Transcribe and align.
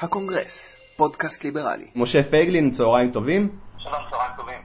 הקונגרס, 0.00 0.76
פודקאסט 0.96 1.44
ליברלי. 1.44 1.90
משה 1.96 2.22
פייגלין, 2.22 2.70
צהריים 2.70 3.12
טובים. 3.12 3.58
שלום, 3.78 3.94
צהריים 4.10 4.32
טובים. 4.36 4.62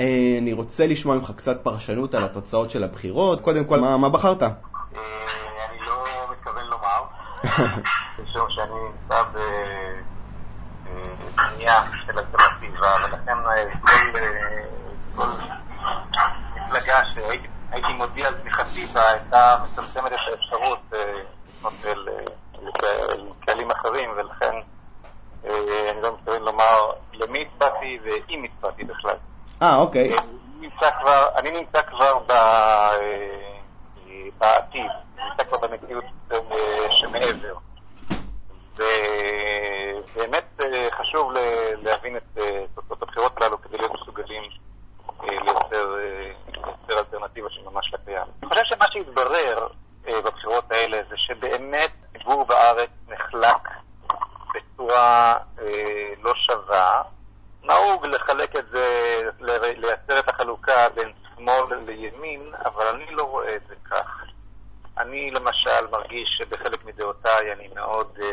אה, 0.00 0.36
אני 0.38 0.52
רוצה 0.52 0.86
לשמוע 0.86 1.16
ממך 1.16 1.32
קצת 1.36 1.60
פרשנות 1.62 2.14
על 2.14 2.24
התוצאות 2.24 2.70
של 2.70 2.84
הבחירות. 2.84 3.40
קודם 3.40 3.64
כל, 3.64 3.80
מה, 3.80 3.96
מה 3.96 4.08
בחרת? 4.08 4.42
אה, 4.42 4.48
אני 5.70 5.80
לא 5.86 6.04
מתכוון 6.32 6.66
לומר, 6.66 7.02
משום 8.22 8.46
שאני 8.48 8.74
נמצא 8.74 9.22
בבנייה 10.84 11.74
של 12.06 12.18
אלטרנטיבה, 12.18 12.96
ולכן 13.04 13.32
אה, 13.32 13.64
כל, 13.80 14.18
אה, 14.18 14.64
כל 15.14 15.26
מפלגה 16.56 17.04
שהייתי 17.04 17.92
מודיע 17.96 18.26
על 18.26 18.34
תמיכתי 18.34 18.86
בה 18.86 19.10
הייתה 19.10 19.56
מצמצמת 19.62 20.12
את 20.12 20.18
האפשרות 20.32 20.80
אה, 20.94 20.98
לפנות 21.48 21.74
אל 21.86 22.08
אה, 22.08 22.24
אל 23.12 23.20
קהלים 23.46 23.70
אחרים, 23.70 24.10
ולכן 24.16 24.54
אה, 24.54 24.75
אני 25.46 26.02
לא 26.02 26.12
מתכוון 26.14 26.42
לומר 26.42 26.92
למי 27.12 27.46
הצבעתי 27.54 27.98
ואם 28.02 28.44
הצבעתי 28.44 28.84
בכלל. 28.84 29.16
אה, 29.62 29.76
אוקיי. 29.76 30.18
אני 30.18 30.26
נמצא 30.60 30.90
כבר, 31.00 31.26
אני 31.38 31.50
נמצא 31.50 31.82
כבר 31.82 32.18
ב, 32.18 32.30
אה, 32.30 32.98
בעתיד, 34.38 34.90
נמצא 35.16 35.44
כבר 35.44 35.58
במציאות 35.68 36.04
אה, 36.32 36.38
שמעבר. 36.90 37.54
ובאמת 40.14 40.44
אה, 40.60 40.88
חשוב 40.98 41.32
ל- 41.32 41.38
להבין 41.88 42.16
את 42.16 42.38
אה, 42.38 42.64
תוצאות 42.74 43.02
הבחירות 43.02 43.42
הללו 43.42 43.62
כדי 43.62 43.78
להיות 43.78 43.92
מסוגלים 44.00 44.42
אה, 45.22 45.26
לייצר 45.28 45.96
אה, 45.98 46.32
לייצר 46.54 46.98
אלטרנטיבה 46.98 47.48
שממש 47.50 47.92
לא 47.92 47.98
קיים. 48.04 48.26
אני 48.42 48.48
חושב 48.50 48.62
שמה 48.64 48.84
שהתברר 48.92 49.68
אה, 50.08 50.20
בבחירות 50.22 50.70
האלה 50.70 50.98
זה 51.08 51.14
שבאמת 51.16 51.90
הציבור 52.14 52.44
בארץ 52.44 52.90
נחלק 53.08 53.68
בצורה 54.54 55.34
אה, 55.58 55.64
לא 56.22 56.32
שווה. 56.34 57.02
נהוג 57.62 58.06
לחלק 58.06 58.56
את 58.56 58.64
זה, 58.72 58.86
ל- 59.40 59.80
לייצר 59.80 60.18
את 60.18 60.28
החלוקה 60.28 60.88
בין 60.94 61.12
שמאל 61.36 61.76
לימין, 61.86 62.52
אבל 62.64 62.86
אני 62.86 63.06
לא 63.10 63.22
רואה 63.22 63.56
את 63.56 63.62
זה 63.68 63.74
כך. 63.90 64.22
אני 64.98 65.30
למשל 65.30 65.86
מרגיש 65.92 66.28
שבחלק 66.38 66.84
מדעותיי 66.84 67.52
אני 67.52 67.68
מאוד 67.74 68.18
אה, 68.22 68.26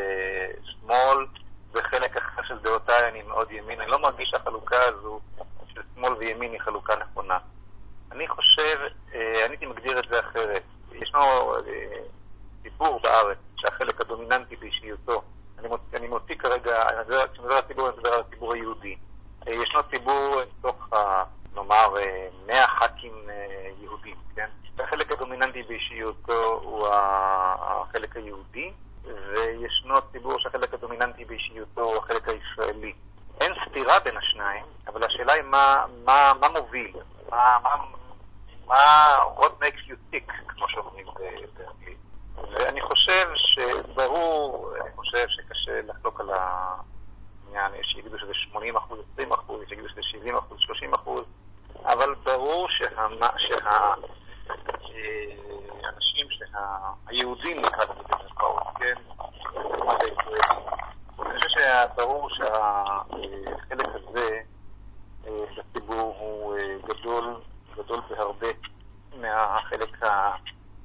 שמאל, 0.63 1.25
בחלק 1.71 2.17
אחר 2.17 2.41
של 2.47 2.59
דעותיי 2.59 3.09
אני 3.09 3.21
מאוד 3.21 3.51
ימין. 3.51 3.81
אני 3.81 3.91
לא 3.91 3.99
מרגיש 3.99 4.29
שהחלוקה 4.29 4.83
הזו 4.83 5.19
של 5.73 5.81
שמאל 5.95 6.13
וימין 6.13 6.51
היא 6.51 6.59
חלוקה 6.61 6.93
נכונה. 6.95 7.37
אני 8.11 8.27
חושב, 8.27 8.79
אה, 9.13 9.19
אני 9.45 9.53
הייתי 9.53 9.65
מגדיר 9.65 9.99
את 9.99 10.03
זה 10.11 10.19
אחרת. 10.19 10.63
ישנו 10.91 11.19
אה, 11.55 11.59
ציבור 12.63 12.99
בארץ 13.03 13.37
שהחלק 13.57 14.01
הדומיננטי 14.01 14.55
באישיותו, 14.55 15.21
אני 15.59 15.67
מוציא, 15.67 15.97
אני 15.97 16.07
מוציא 16.07 16.35
כרגע, 16.35 16.89
אני 16.89 16.97
מדבר- 16.99 17.27
כשאני 17.33 17.45
מדבר 17.45 17.55
על 17.55 17.61
ציבור, 17.67 17.87
אני 17.89 17.97
מדבר 17.97 18.13
על 18.13 18.19
הציבור 18.27 18.53
היהודי. 18.53 18.95
אה, 19.93 19.99
ישנו 19.99 20.01
ציבור 20.01 20.41
מתוך, 20.59 20.93
ה- 20.93 21.23
נאמר, 21.55 21.97
אה, 21.97 22.27
100 22.45 22.67
ח"כים 22.67 23.29
אה, 23.29 23.69
יהודים, 23.81 24.15
כן? 24.35 24.49
והחלק 24.75 25.11
הדומיננטי 25.11 25.63
באישיותו 25.63 26.59
הוא 26.63 26.87
ה- 26.87 27.55
החלק 27.89 28.17
היהודי, 28.17 28.71
וישנו 29.03 29.95
ציבור 30.11 30.39
שהחלק 30.39 30.73
הדומיננטי 30.73 31.25
באישיותו 31.25 31.81
הוא 31.81 31.95
החלק 31.97 32.29
הישראלי. 32.29 32.93
אין 33.41 33.51
סתירה 33.69 33.99
בין 33.99 34.17
השניים, 34.17 34.65
אבל 34.87 35.03
השאלה 35.03 35.33
היא 35.33 35.41
מה, 35.43 35.85
מה, 36.05 36.33
מה 36.39 36.47
מוביל, 36.59 36.93
מה, 37.31 37.57
מה, 37.63 37.69
מה, 38.67 39.07
what 39.37 39.63
makes 39.63 39.89
you 39.89 39.95
tick, 40.13 40.31
כמו 40.47 40.69
שאומרים 40.69 41.05
באנגלית. 41.19 41.97
ואני 42.51 42.81
חושב 42.81 43.29
שברור, 43.35 44.73
אני 44.81 44.91
חושב 44.95 45.25
שקשה 45.29 45.81
לחלוק 45.83 46.19
על 46.19 46.29
העניין, 47.55 47.81
יש 47.81 47.87
שיגידו 47.87 48.19
שזה 48.19 48.33
80 48.33 48.75
אחוז, 48.75 48.99
20 49.13 49.33
אחוז, 49.33 49.61
יש 49.63 49.69
שיגידו 49.69 49.89
שזה 49.89 50.01
70 50.03 50.35
אחוז, 50.35 50.57
30 50.59 50.93
אחוז, 50.93 51.23
אבל 51.85 52.15
ברור 52.23 52.67
שהאנשים 52.69 53.57
שה, 53.59 53.93
אה, 54.49 55.89
אנשים 55.95 56.27
שה, 56.29 56.57
היהודים 57.07 57.57
נקרא 57.57 57.83
לזה 57.83 58.03
במרכאות, 58.09 58.63
כן? 58.79 58.93
אני 61.19 61.39
חושב 61.39 61.49
שברור 61.49 62.29
שהחלק 62.29 63.87
הזה 63.87 64.39
אה, 65.27 65.31
בציבור 65.57 66.15
הוא 66.19 66.55
אה, 66.57 66.77
גדול, 66.87 67.41
גדול 67.77 68.01
בהרבה 68.09 68.47
מהחלק. 69.17 69.89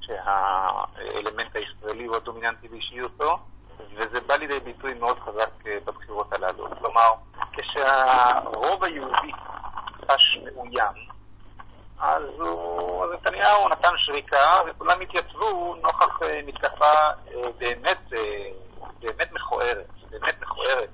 שהאלמנט 0.09 1.55
הישראלי 1.55 2.05
הוא 2.05 2.15
הדומיננטי 2.15 2.67
באישיותו, 2.67 3.37
וזה 3.99 4.21
בא 4.21 4.35
לידי 4.35 4.59
ביטוי 4.59 4.93
מאוד 4.93 5.19
חזק 5.19 5.67
אה, 5.67 5.77
בבחירות 5.85 6.33
הללו. 6.33 6.67
כלומר, 6.79 7.13
כשהרוב 7.51 8.83
היהודי 8.83 9.31
חש 10.05 10.37
מאוים, 10.45 11.09
אז, 11.99 12.23
נתניהו 13.13 13.69
נתן 13.69 13.93
שריקה 13.97 14.61
וכולם 14.67 15.01
התייצבו 15.01 15.75
נוכח 15.75 16.19
אה, 16.23 16.39
מתקפה 16.45 16.85
אה, 16.85 17.51
באמת, 17.57 17.99
באמת 18.99 19.31
מכוערת, 19.31 19.87
באמת 20.09 20.41
מכוערת. 20.41 20.89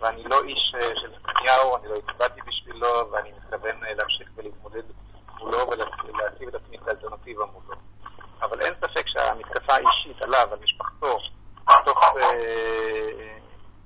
ואני 0.00 0.24
לא 0.24 0.42
איש 0.42 0.74
של 0.94 1.10
נתניהו, 1.10 1.76
אני 1.76 1.88
לא 1.88 1.94
הצבעתי 1.94 2.40
בשבילו, 2.46 3.10
ואני 3.12 3.32
מתכוון 3.32 3.76
להמשיך 3.96 4.28
ולהתמודד 4.36 4.82
מולו 5.38 5.58
ולהציב 5.68 6.48
את 6.48 6.54
עצמי 6.54 6.78
כאלטרנטיבה 6.78 7.44
מולו. 7.44 7.74
אבל 8.42 8.60
אין 8.60 8.74
ספק 8.80 9.08
שהמתקפה 9.08 9.72
האישית 9.72 10.22
עליו, 10.22 10.48
על 10.52 10.58
משפחתו, 10.62 11.18
תוך 11.84 11.98
אה, 12.16 12.32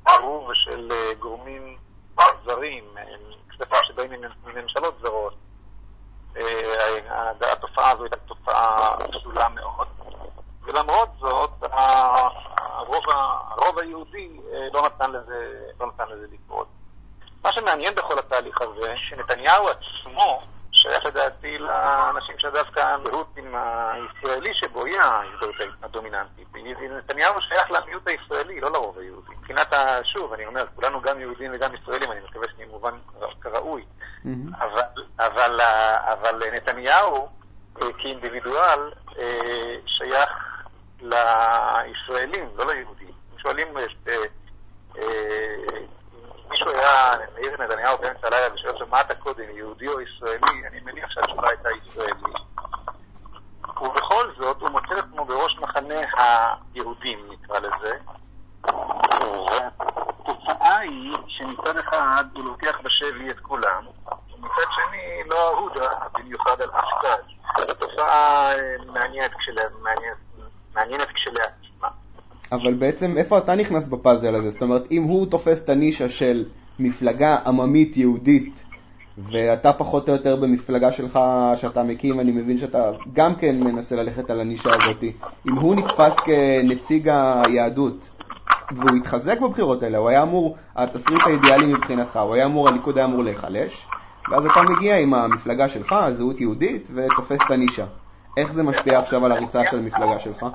עירוב 0.08 0.54
של 0.54 0.92
אה, 0.92 1.14
גורמים 1.14 1.78
זרים, 2.44 2.84
אה, 2.98 3.02
כספים 3.50 3.84
שבאים 3.84 4.10
מממשלות 4.44 4.94
זרות, 5.02 5.34
התופעה 7.40 7.90
הזו 7.90 8.02
הייתה 8.02 8.16
תופעה 8.16 8.96
פסולה 9.12 9.48
מאוד, 9.48 9.88
ולמרות 10.62 11.08
זאת 11.18 11.50
הרוב, 11.72 13.04
היהודי 13.78 14.40
לא 14.72 14.82
לא 15.78 15.86
נתן 15.86 16.10
לזה 16.10 16.26
לקרות. 16.32 16.68
מה 17.44 17.52
שמעניין 17.52 17.94
בכל 17.94 18.18
התהליך 18.18 18.60
הזה, 18.60 18.94
שנתניהו 18.96 19.68
עצמו 19.68 20.42
שייך 20.72 21.04
לדעתי 21.04 21.58
לאנשים 21.58 22.17
שדווקא 22.38 22.80
הזהות 22.80 23.34
עם 23.36 23.54
הישראלי 23.54 24.54
שבו 24.54 24.84
היא 24.84 24.98
ההזדהות 25.00 25.54
הדומיננטית. 25.82 26.48
נתניהו 26.98 27.34
שייך 27.40 27.70
למיעוט 27.70 28.08
הישראלי, 28.08 28.60
לא 28.60 28.70
לרוב 28.72 28.98
היהודי. 28.98 29.30
מבחינת, 29.38 29.72
ה- 29.72 30.04
שוב, 30.04 30.32
אני 30.32 30.46
אומר, 30.46 30.64
כולנו 30.74 31.00
גם 31.00 31.20
יהודים 31.20 31.50
וגם 31.54 31.74
ישראלים, 31.74 32.12
אני 32.12 32.20
מקווה 32.30 32.46
שנהיה 32.52 32.68
מובן 32.68 32.98
כראוי. 33.40 33.84
אבל, 34.58 34.82
אבל, 35.18 35.60
אבל 36.12 36.42
נתניהו 36.52 37.28
אה, 37.82 37.92
כאינדיבידואל 37.98 38.90
אה, 39.18 39.76
שייך 39.86 40.30
לישראלים, 41.00 42.48
לא 42.56 42.66
ליהודים. 42.72 43.08
שואלים, 43.38 43.68
אה, 43.78 43.84
אה, 44.98 45.78
מישהו 46.50 46.70
היה 46.70 47.12
מעיר 47.34 47.62
נתניהו 47.62 47.98
באמצע 47.98 48.26
הלילה 48.26 48.54
ושואל 48.54 48.72
אותו 48.72 48.86
מה 48.86 49.00
אתה 49.00 49.14
קודם, 49.14 49.44
יהודי 49.56 49.88
או 49.88 50.00
ישראלי, 50.00 50.68
אני 50.70 50.80
מניח 50.80 51.10
שהתשובה 51.10 51.48
הייתה 51.48 51.68
ישראלי. 51.70 52.32
ובכל 53.82 54.32
זאת 54.38 54.60
הוא 54.60 54.70
מוצא 54.70 54.94
עצמו 54.98 55.24
בראש 55.24 55.58
מחנה 55.58 55.94
היהודים, 56.74 57.28
נקרא 57.32 57.58
לזה. 57.58 57.98
והתוצאה 59.50 60.78
היא 60.78 61.14
שמצד 61.28 61.76
אחד 61.76 62.24
הוא 62.34 62.44
לוקח 62.44 62.78
בשבי 62.82 63.30
את 63.30 63.40
כולם, 63.40 63.86
ומצד 64.34 64.70
שני 64.74 65.22
לא 65.26 65.48
אהודה 65.54 65.90
במיוחד 66.14 66.62
על 66.62 66.70
אף 66.70 66.84
צד. 67.02 67.22
זו 67.66 67.74
תופעה 67.74 68.52
מעניינת 68.86 69.30
כשלה- 69.34 69.78
מעניינת- 69.82 70.18
מעניינת 70.74 71.08
כשלעצמה. 71.14 71.67
אבל 72.52 72.74
בעצם 72.74 73.16
איפה 73.16 73.38
אתה 73.38 73.54
נכנס 73.54 73.86
בפאזל 73.86 74.34
הזה? 74.34 74.50
זאת 74.50 74.62
אומרת, 74.62 74.84
אם 74.90 75.02
הוא 75.02 75.26
תופס 75.26 75.58
את 75.58 75.68
הנישה 75.68 76.08
של 76.08 76.44
מפלגה 76.78 77.36
עממית 77.46 77.96
יהודית, 77.96 78.64
ואתה 79.32 79.72
פחות 79.72 80.08
או 80.08 80.14
יותר 80.14 80.36
במפלגה 80.36 80.92
שלך 80.92 81.18
שאתה 81.56 81.82
מקים, 81.82 82.20
אני 82.20 82.32
מבין 82.32 82.58
שאתה 82.58 82.90
גם 83.12 83.34
כן 83.34 83.60
מנסה 83.60 83.96
ללכת 83.96 84.30
על 84.30 84.40
הנישה 84.40 84.68
הזאת. 84.68 85.04
אם 85.48 85.54
הוא 85.54 85.74
נתפס 85.74 86.16
כנציג 86.16 87.08
היהדות, 87.08 88.10
והוא 88.76 88.96
התחזק 89.00 89.40
בבחירות 89.40 89.82
האלה, 89.82 89.98
הוא 89.98 90.08
היה 90.08 90.22
אמור, 90.22 90.56
התסריט 90.76 91.22
האידיאלי 91.26 91.66
מבחינתך, 91.66 92.16
הוא 92.16 92.34
היה 92.34 92.44
אמור, 92.44 92.68
הליכוד 92.68 92.98
היה 92.98 93.06
אמור 93.06 93.24
להיחלש, 93.24 93.86
ואז 94.30 94.46
אתה 94.46 94.62
מגיע 94.62 94.98
עם 94.98 95.14
המפלגה 95.14 95.68
שלך, 95.68 95.94
זהות 96.10 96.40
יהודית, 96.40 96.88
ותופס 96.94 97.38
את 97.46 97.50
הנישה. 97.50 97.84
איך 98.36 98.52
זה 98.52 98.62
משפיע 98.62 98.98
עכשיו 98.98 99.26
על 99.26 99.32
הריצה 99.32 99.64
של 99.70 99.78
המפלגה 99.78 100.18
שלך? 100.18 100.46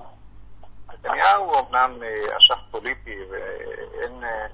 נתניהו 1.04 1.44
הוא 1.44 1.60
אמנם 1.60 2.04
אה, 2.04 2.38
אשף 2.38 2.58
פוליטי 2.72 3.18
ואין 3.30 4.24
אה, 4.24 4.48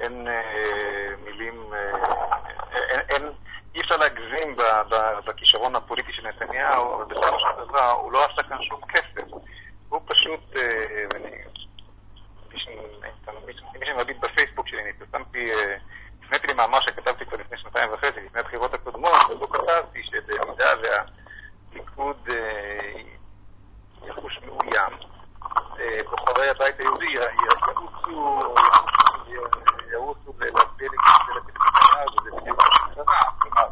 אין, 0.00 0.28
אה, 0.28 1.14
מילים, 1.24 1.72
אה, 1.72 2.36
אין, 2.72 3.00
אין, 3.08 3.32
אי 3.74 3.80
אפשר 3.80 3.96
להגזים 3.96 4.56
בכישרון 5.26 5.76
הפוליטי 5.76 6.12
של 6.12 6.28
נתניהו, 6.28 6.94
אבל 6.94 7.04
בסופו 7.04 7.38
של 7.40 7.68
דבר 7.68 7.90
הוא 7.90 8.12
לא 8.12 8.24
עשה 8.24 8.42
כאן 8.42 8.62
שום 8.62 8.80
כסף. 8.88 9.24
הוא 9.88 10.00
פשוט, 10.06 10.56
אה, 10.56 11.18
מי 13.80 13.86
שמביט 13.86 14.16
בפייסבוק 14.20 14.66
כתבתי, 14.98 15.52
אה, 15.52 15.76
הפניתי 16.24 16.46
לי 16.46 16.54
מאמר 16.54 16.80
שכתבתי 16.80 17.26
כבר 17.26 17.36
לפני 17.36 17.58
שנתיים 17.58 17.92
וחצי, 17.92 18.20
לפני 18.26 18.40
הבחירות 18.40 18.74
הקודמות, 18.74 19.30
ובו 19.30 19.48
כתבתי 19.48 20.02
שבמידה 20.02 20.70
והליכוד 20.82 22.16
אה, 22.30 23.02
יחוש 24.06 24.40
מאוים, 24.46 24.92
אה, 24.92 25.15
בוחרי 26.10 26.50
הבית 26.50 26.80
היהודי 26.80 27.06
ירוצו, 27.06 28.40
ירוצו 29.92 30.32
להצביע 30.38 30.88
לנתניהו, 31.34 32.06
וזה 32.20 32.30
בדיוק 32.40 32.58
מה. 32.98 33.14
כלומר, 33.38 33.68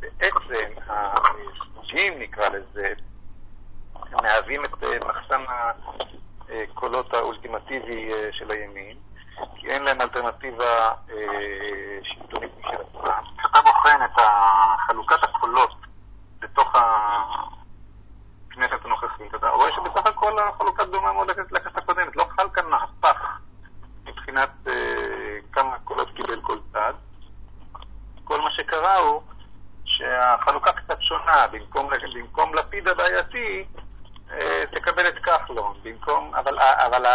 בעצם 0.00 0.80
הסוגים, 0.88 2.18
נקרא 2.18 2.48
לזה, 2.48 2.92
מהווים 4.22 4.64
את 4.64 4.84
מחסן 5.04 5.44
הקולות 6.48 7.14
האולטימטיבי 7.14 8.10
של 8.32 8.50
הימין, 8.50 8.96
כי 9.56 9.66
אין 9.66 9.82
להם 9.82 10.00
אלטרנטיבה 10.00 10.92
שלטונית 12.02 12.50
משל 12.58 12.80
עצמם. 12.80 13.22
כשאתה 13.38 13.60
בוחן 13.60 14.04
את 14.04 14.20
חלוקת 14.86 15.24
הקולות 15.24 15.74
בתוך 16.38 16.74
הכנסת 18.50 18.84
הנוכחית, 18.84 19.34
אתה 19.34 19.48
הכל 20.20 20.38
החלוקה 20.38 20.84
דומה 20.84 21.12
מאוד 21.12 21.30
לכנסת 21.30 21.76
הקודמת. 21.76 22.16
לא 22.16 22.24
חל 22.36 22.48
כאן 22.54 22.66
מהפך 22.66 23.38
מבחינת 24.04 24.50
כמה 25.52 25.78
קולות 25.84 26.08
קיבל 26.16 26.40
כל 26.42 26.58
צד. 26.72 26.92
כל 28.24 28.40
מה 28.40 28.50
שקרה 28.50 28.96
הוא 28.96 29.22
שהחלוקה 29.84 30.72
קצת 30.72 31.02
שונה, 31.02 31.46
במקום, 31.52 31.90
במקום 32.14 32.54
לפיד 32.54 32.88
הבעייתי, 32.88 33.64
תקבל 34.70 35.08
את 35.08 35.18
כחלון, 35.18 35.80
במקום, 35.82 36.34
אבל, 36.34 36.58
אבל 36.60 37.06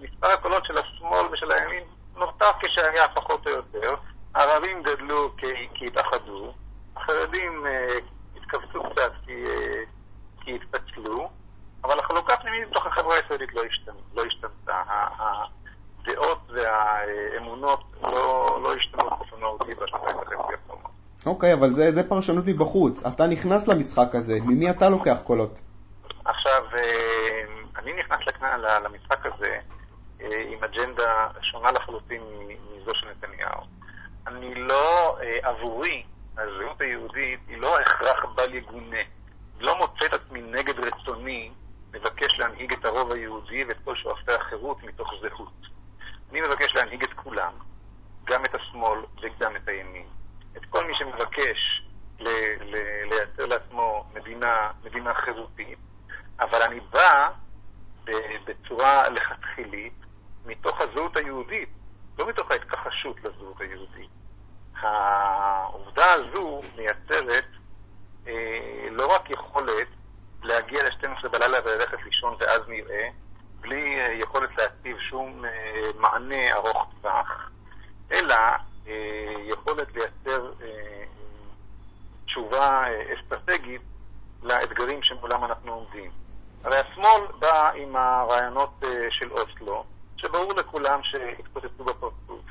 מספר 0.00 0.26
הקולות 0.26 0.64
של 0.64 0.78
השמאל 0.78 1.26
ושל 1.32 1.52
הימין 1.52 1.84
נותר 2.16 2.50
כשהיה 2.60 3.08
פחות 3.08 3.46
או 3.46 3.52
יותר. 3.52 3.94
הערבים 4.34 4.82
גדלו 4.82 5.36
כי, 5.74 5.86
התאחדו, 5.86 6.52
החרדים 6.96 7.66
התכווצו 8.36 8.82
קצת 8.90 9.12
כי, 9.26 9.44
כי 10.40 10.54
התפצלו, 10.54 11.30
אבל 11.86 11.98
החלוקה 11.98 12.34
הפנימית 12.34 12.70
בתוך 12.70 12.86
החברה 12.86 13.16
הישראלית 13.16 13.54
לא, 13.54 13.62
השתנ, 13.64 13.92
לא 14.14 14.22
השתנתה. 14.24 14.82
הדעות 16.06 16.38
והאמונות 16.48 17.80
לא, 18.02 18.58
לא 18.62 18.74
השתנו 18.74 19.10
באופן 19.10 19.36
מהותי 19.40 19.74
בשנתיים 19.74 20.16
וחצי 20.16 20.34
האחרונות. 20.34 20.90
אוקיי, 21.26 21.52
אבל 21.52 21.72
זה, 21.74 21.92
זה 21.92 22.08
פרשנות 22.08 22.44
מבחוץ. 22.46 23.06
אתה 23.06 23.26
נכנס 23.26 23.68
למשחק 23.68 24.14
הזה, 24.14 24.38
ממי 24.42 24.70
אתה 24.70 24.88
לוקח 24.88 25.18
קולות? 25.24 25.60
עכשיו, 26.24 26.62
אני 27.78 27.92
נכנס 27.92 28.20
למשחק 28.84 29.26
הזה 29.26 29.58
עם 30.20 30.64
אג'נדה 30.64 31.28
שונה 31.42 31.70
לחלוטין 31.70 32.22
מזו 32.48 32.94
של 32.94 33.06
נתניהו. 33.10 33.60
אני 34.26 34.54
לא, 34.54 35.16
עבורי, 35.42 36.02
הזהות 36.38 36.80
היהודית 36.80 37.40
היא 37.48 37.58
לא 37.58 37.78
הכרח 37.78 38.24
בל 38.34 38.54
יגונה. 38.54 39.02
לא 39.60 39.78
מוצא 39.78 40.06
את 40.06 40.12
עצמי 40.12 40.40
נגד 40.42 40.74
רצוני 40.80 41.50
מבקש 41.92 42.38
להנהיג 42.38 42.72
את 42.72 42.84
הרוב 42.84 43.12
היהודי 43.12 43.64
ואת 43.64 43.76
כל 43.84 43.96
שואפי 43.96 44.32
החירות 44.32 44.82
מתוך 44.82 45.10
זהות. 45.20 45.66
אני 46.30 46.40
מבקש 46.40 46.74
להנהיג 46.74 47.02
את 47.02 47.12
כולם, 47.12 47.52
גם 48.24 48.44
את 48.44 48.54
השמאל 48.54 49.00
וגם 49.22 49.56
את 49.56 49.68
הימין. 49.68 50.06
את 50.56 50.64
כל 50.70 50.86
מי 50.86 50.92
שמבקש 50.94 51.82
לייצר 53.10 53.46
לעצמו 53.46 54.04
מדינה, 54.14 54.70
מדינה 54.84 55.14
חירותית, 55.14 55.78
אבל 56.40 56.62
אני 56.62 56.80
בא 56.80 57.30
בצורה 58.44 59.08
לכתחילית 59.08 59.92
מתוך 60.46 60.80
הזהות 60.80 61.16
היהודית, 61.16 61.68
לא 62.18 62.28
מתוך 62.28 62.50
ההתכחשות 62.50 63.16
לזהות 63.24 63.60
היהודית. 63.60 64.10
העובדה 64.80 66.12
הזו 66.12 66.60
מייצרת 66.76 67.46
אה, 68.26 68.88
לא 68.90 69.14
רק 69.14 69.30
יכולת 69.30 69.88
להגיע 70.42 70.82
ל-12 70.82 71.28
בלילה 71.28 71.58
וללכת 71.64 71.98
לישון 72.04 72.36
ואז 72.40 72.60
נראה, 72.68 73.08
בלי 73.60 74.00
אה, 74.00 74.12
יכולת 74.12 74.50
להציב 74.58 74.98
שום 74.98 75.44
אה, 75.44 75.90
מענה 75.98 76.52
ארוך 76.54 76.92
טווח, 77.00 77.50
אלא 78.12 78.34
אה, 78.88 79.34
יכולת 79.44 79.88
לייצר 79.94 80.52
אה, 80.62 81.04
תשובה 82.26 82.84
אה, 82.88 83.14
אסטרטגית 83.14 83.82
לאתגרים 84.86 85.02
שמולם 85.02 85.44
אנחנו 85.44 85.72
עומדים. 85.72 86.10
הרי 86.64 86.76
השמאל 86.76 87.26
בא 87.38 87.70
עם 87.74 87.96
הרעיונות 87.96 88.70
אה, 88.84 89.06
של 89.10 89.32
אוסלו, 89.32 89.84
שברור 90.16 90.52
לכולם 90.52 91.00
שהתפוצצו 91.02 91.84
בפרצוף. 91.84 92.44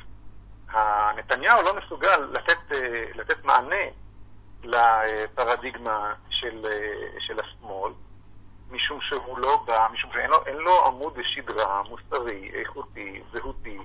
נתניהו 1.18 1.62
לא 1.62 1.74
מסוגל 1.78 2.18
לתת, 2.18 2.58
לתת 3.16 3.44
מענה 3.44 3.86
לפרדיגמה 4.64 6.14
של, 6.30 6.66
של 7.20 7.40
השמאל, 7.40 7.92
משום 8.72 9.02
שהוא 9.02 9.40
לא 9.40 9.64
בא, 9.66 9.88
משום 9.94 10.12
שאין 10.14 10.30
לו, 10.30 10.38
לו 10.60 10.86
עמוד 10.86 11.14
ושדרה 11.18 11.82
מוסרי, 11.84 12.52
איכותי, 12.54 13.22
זהותי, 13.34 13.78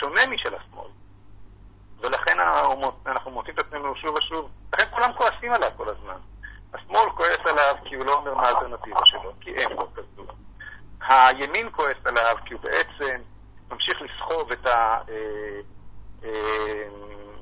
שונה 0.00 0.26
משל 0.30 0.54
השמאל. 0.54 0.88
ולכן 2.00 2.36
אנחנו 3.06 3.30
מוצאים 3.30 3.54
את 3.54 3.58
עצמנו 3.58 3.96
שוב 3.96 4.14
ושוב, 4.14 4.50
לכן 4.72 4.84
כולם 4.90 5.12
כועסים 5.12 5.52
עליו 5.52 5.70
כל 5.76 5.88
הזמן. 5.88 6.18
השמאל 6.74 7.10
כועס 7.16 7.40
עליו 7.44 7.74
כי 7.84 7.94
הוא 7.94 8.04
לא 8.04 8.14
אומר 8.14 8.34
מה 8.34 8.46
האלטרנטיבה 8.46 9.06
שלו, 9.06 9.32
כי 9.40 9.54
אין 9.54 9.72
לו 9.72 9.88
כזו. 9.94 10.26
הימין 11.08 11.68
כועס 11.72 11.96
עליו 12.04 12.36
כי 12.44 12.54
הוא 12.54 12.62
בעצם 12.62 13.20
ממשיך 13.70 14.02
לסחוב 14.02 14.52
את, 14.52 14.66
ה, 14.66 15.00
אה, 15.08 15.60
אה, 16.24 16.88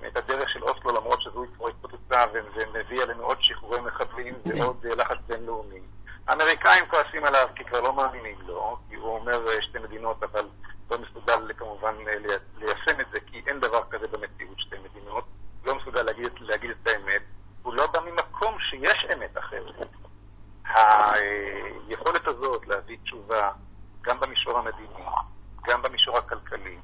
את 0.06 0.16
הדרך 0.16 0.50
של 0.50 0.62
אוסלו 0.62 0.92
למרות 0.92 1.22
שזו 1.22 1.44
התפוצצה 1.68 2.24
ומביא 2.32 3.02
עלינו 3.02 3.22
עוד 3.22 3.38
שחרורי 3.40 3.80
מחבלים 3.80 4.34
ועוד 4.44 4.86
לחץ 4.86 5.18
בינלאומי. 5.26 5.80
האמריקאים 6.28 6.86
כועסים 6.86 7.24
עליו 7.24 7.48
כי 7.54 7.64
כבר 7.64 7.80
לא 7.80 7.92
מאמינים 7.92 8.36
לו, 8.46 8.76
כי 8.88 8.94
הוא 8.94 9.14
אומר 9.14 9.60
שתי 9.60 9.78
מדינות 9.78 10.22
אבל 10.22 10.48
לא 10.90 10.98
מסוגל 10.98 11.52
כמובן 11.56 11.94
ליישם 12.58 13.00
את 13.00 13.06
זה 13.12 13.20
כי 13.20 13.42
אין 13.46 13.60
דבר 13.60 13.82
כזה 13.90 14.08
במציאות 14.08 14.60
שתי 14.60 14.76
מדינות, 14.78 15.24
לא 15.64 15.74
מסוגל 15.74 16.02
להגיד, 16.02 16.32
להגיד 16.40 16.70
את 16.70 16.86
האמת, 16.86 17.22
הוא 17.62 17.74
לא 17.74 17.86
בא 17.86 18.00
ממקום 18.00 18.56
שיש 18.60 19.06
אמת 19.14 19.38
אחרת. 19.38 19.88
היכולת 20.64 22.26
הזאת 22.26 22.66
להביא 22.66 22.96
תשובה 23.04 23.50
גם 24.02 24.20
במישור 24.20 24.58
המדיני, 24.58 25.06
גם 25.64 25.82
במישור 25.82 26.18
הכלכלי, 26.18 26.78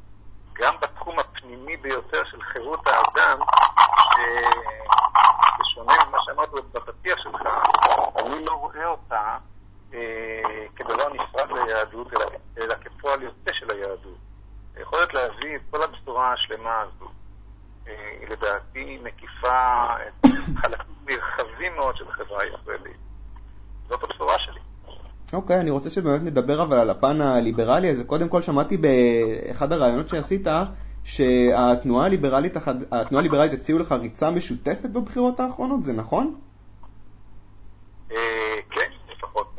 גם 0.53 0.75
בתחום 0.81 1.19
הפנימי 1.19 1.77
ביותר 1.77 2.25
של 2.25 2.43
חירות 2.43 2.87
האדם, 2.87 3.39
שבשונה 5.55 5.93
ממה 6.09 6.19
שאמרת 6.25 6.51
בפתיח 6.73 7.19
שלך, 7.19 7.43
אני 8.17 8.45
לא 8.45 8.53
רואה 8.53 8.87
אותה 8.87 9.39
אה, 9.95 10.67
כדבר 10.77 11.09
נפרד 11.09 11.53
ליהדות, 11.53 12.13
אלא, 12.13 12.27
אלא 12.59 12.75
כפועל 12.75 13.23
יוצא 13.23 13.53
של 13.53 13.71
היהדות. 13.71 14.19
היכולת 14.77 15.15
להביא 15.15 15.57
את 15.57 15.61
כל 15.71 15.83
הבשורה 15.83 16.33
השלמה 16.33 16.81
הזו, 16.81 17.08
אה, 17.89 17.95
לדעתי 18.31 18.99
מקיפה 19.03 19.87
חלקים 20.57 20.95
נרחבים 21.07 21.75
מאוד 21.77 21.97
של 21.97 22.05
החברה 22.09 22.43
הישראלית. 22.43 22.97
זאת 23.89 24.03
הבשורה 24.03 24.39
שלי. 24.39 24.61
אוקיי, 25.33 25.57
okay, 25.57 25.61
אני 25.61 25.71
רוצה 25.71 25.91
שבאמת 25.91 26.23
נדבר 26.23 26.63
אבל 26.63 26.79
על 26.79 26.91
הפן 26.91 27.21
הליברלי 27.21 27.91
הזה. 27.91 28.05
קודם 28.05 28.29
כל 28.29 28.43
שמעתי 28.43 28.77
באחד 28.77 29.73
הראיונות 29.73 30.09
שעשית, 30.09 30.47
שהתנועה 31.05 32.07
הליברלית, 32.07 32.57
התנועה 32.93 33.21
הליברלית 33.21 33.53
הציעו 33.53 33.79
לך 33.79 33.93
ריצה 33.93 34.31
משותפת 34.31 34.91
בבחירות 34.91 35.41
האחרונות, 35.41 35.85
זה 35.85 35.93
נכון? 35.93 36.41
כן, 38.71 38.91
לפחות 39.09 39.59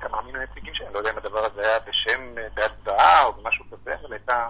כמה 0.00 0.22
מן 0.22 0.36
הנציגים 0.36 0.74
שלהם, 0.74 0.92
לא 0.92 0.98
יודע 0.98 1.10
אם 1.10 1.18
הדבר 1.18 1.38
הזה 1.38 1.60
היה 1.60 1.78
בשם, 1.80 2.20
בהצבעה 2.54 3.24
או 3.24 3.32
במשהו 3.32 3.64
כזה, 3.70 3.94
אבל 4.00 4.12
הייתה 4.12 4.48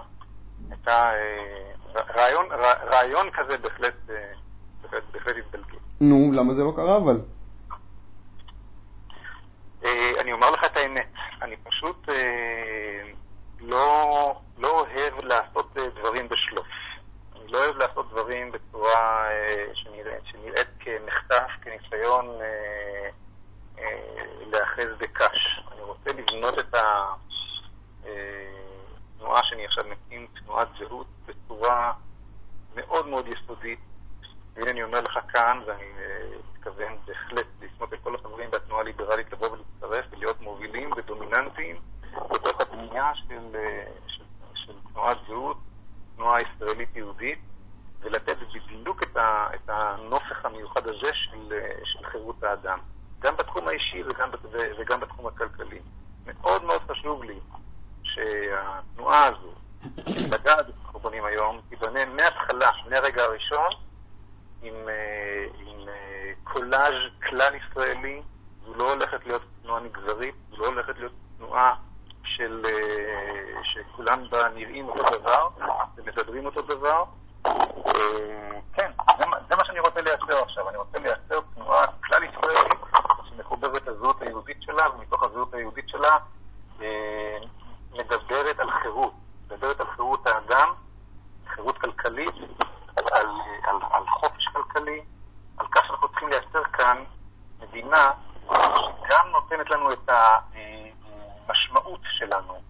רעיון, 1.95 2.45
רעיון 2.91 3.31
כזה 3.31 3.57
בהחלט, 3.57 3.93
בהחלט, 4.81 5.03
בהחלט 5.11 5.35
התבלגי. 5.37 5.77
נו, 6.01 6.31
למה 6.33 6.53
זה 6.53 6.63
לא 6.63 6.73
קרה 6.75 6.97
אבל? 6.97 7.21
אני 10.19 10.33
אומר 10.33 10.51
לך 10.51 10.65
את 10.65 10.77
האמת, 10.77 11.13
אני 11.41 11.55
פשוט 11.57 12.09
לא, 13.59 14.41
לא 14.57 14.79
אוהב 14.79 15.19
לעשות 15.23 15.77
דברים 15.95 16.29
בשלוף. 16.29 16.67
אני 17.35 17.51
לא 17.51 17.57
אוהב 17.57 17.77
לעשות 17.77 18.09
דברים 18.11 18.51
בצורה 18.51 19.27
שנראית, 19.73 20.25
שנראית 20.25 20.67
כמחטף, 20.79 21.51
כניסיון 21.61 22.39
להאחז 24.51 24.87
בקש. 24.97 25.61
אני 25.71 25.81
רוצה 25.81 26.09
לבנות 26.13 26.59
את 26.59 26.75
התנועה 29.19 29.43
שאני 29.43 29.65
עכשיו 29.65 29.83
מקים, 29.89 30.27
תנועת 30.45 30.67
זהות, 30.79 31.07
בצורה 31.25 31.93
מאוד 32.75 33.07
מאוד 33.07 33.25
יסודית. 33.27 33.79
והנה 34.53 34.71
אני 34.71 34.83
אומר 34.83 35.01
לך 35.01 35.19
כאן, 35.27 35.61
ואני 35.67 35.83
מתכוון 36.53 36.97
בהחלט 37.05 37.45
לפנות 37.61 37.91
לכל 37.91 38.15
החברים 38.15 38.51
בתנועה 38.51 38.81
הליברלית 38.81 39.31
לבוא 39.31 39.47
ולהצטרף 39.47 40.05
ולהיות 40.11 40.41
מובילים 40.41 40.91
ודומיננטיים 40.97 41.79
בתוך 42.31 42.61
הבנייה 42.61 43.11
של, 43.15 43.55
של, 44.07 44.23
של 44.55 44.73
תנועת 44.93 45.17
זהות 45.27 45.57
הישראלית-יהודית, 46.19 47.39
ולתת 48.01 48.37
בדיוק 48.69 49.03
את, 49.03 49.17
ה, 49.17 49.47
את 49.55 49.69
הנופך 49.69 50.45
המיוחד 50.45 50.87
הזה 50.87 51.13
של, 51.13 51.53
של 51.83 52.05
חירות 52.05 52.43
האדם, 52.43 52.79
גם 53.19 53.37
בתחום 53.37 53.67
האישי 53.67 54.03
וגם, 54.03 54.29
וגם 54.79 54.99
בתחום 54.99 55.27
הכלכלי. 55.27 55.79
מאוד 56.25 56.63
מאוד 56.63 56.81
חשוב 56.81 57.23
לי 57.23 57.39
שהתנועה 58.03 59.25
הזו, 59.25 59.53
לגעת 60.07 60.65
שאנחנו 60.65 60.99
בונים 60.99 61.25
היום, 61.25 61.61
תיבנה 61.69 62.05
מההתחלה, 62.05 62.71
מהרגע 62.89 63.23
הראשון, 63.23 63.69
עם, 64.61 64.73
אה, 64.89 65.45
עם 65.59 65.89
אה, 65.89 66.31
קולאז' 66.43 66.93
כלל 67.29 67.55
ישראלי, 67.55 68.21
זו 68.65 68.73
לא 68.75 68.93
הולכת 68.93 69.25
להיות 69.25 69.41
תנועה 69.61 69.81
מגזרית, 69.81 70.35
זו 70.49 70.57
לא 70.57 70.65
הולכת 70.65 70.97
להיות 70.97 71.11
תנועה 71.37 71.75
של, 72.23 72.61
אה, 72.65 73.63
שכולם 73.63 74.23
בה 74.29 74.49
נראים 74.49 74.89
אותו 74.89 75.19
דבר 75.19 75.47
ומדברים 75.97 76.45
אותו 76.45 76.61
דבר. 76.61 77.03
כן, 78.73 78.91
זה, 79.17 79.25
זה 79.49 79.55
מה 79.55 79.65
שאני 79.65 79.79
רוצה 79.79 80.01
לייצר 80.01 80.43
עכשיו. 80.43 80.69
אני 80.69 80.77
רוצה 80.77 80.99
לייצר 80.99 81.39
תנועה 81.55 81.85
כלל 82.03 82.23
ישראלית 82.23 82.79
שמחוברת 83.29 83.87
לזהות 83.87 84.21
היהודית 84.21 84.57
שלה, 84.61 84.89
ומתוך 84.89 85.23
הזהות 85.23 85.53
היהודית 85.53 85.89
שלה 85.89 86.17
מדברת 87.91 88.59
על 88.59 88.71
חירות, 88.71 89.13
מדברת 89.45 89.79
על 89.79 89.87
חירות 89.87 90.27
האדם, 90.27 90.73
חירות 91.47 91.77
כלכלית, 91.77 92.35
על, 92.95 93.27
על, 93.63 93.75
על 93.91 94.07
חופש 94.09 94.47
כלכלי, 94.47 95.01
על 95.57 95.65
כך 95.71 95.85
שאנחנו 95.87 96.07
צריכים 96.07 96.29
לייצר 96.29 96.63
כאן 96.63 97.03
מדינה 97.59 98.11
שגם 98.45 99.27
נותנת 99.31 99.69
לנו 99.69 99.89
המשמעות 100.09 101.99
שלנו 102.03 102.61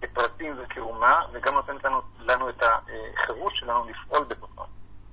כפרטים 0.00 0.56
וכאומה, 0.58 1.20
וגם 1.32 1.54
נותנת 1.54 1.84
לנו, 1.84 2.00
לנו 2.18 2.48
את 2.48 2.62
החירות 2.62 3.52
שלנו 3.54 3.84
לפעול 3.84 4.24
בתוכה. 4.24 4.64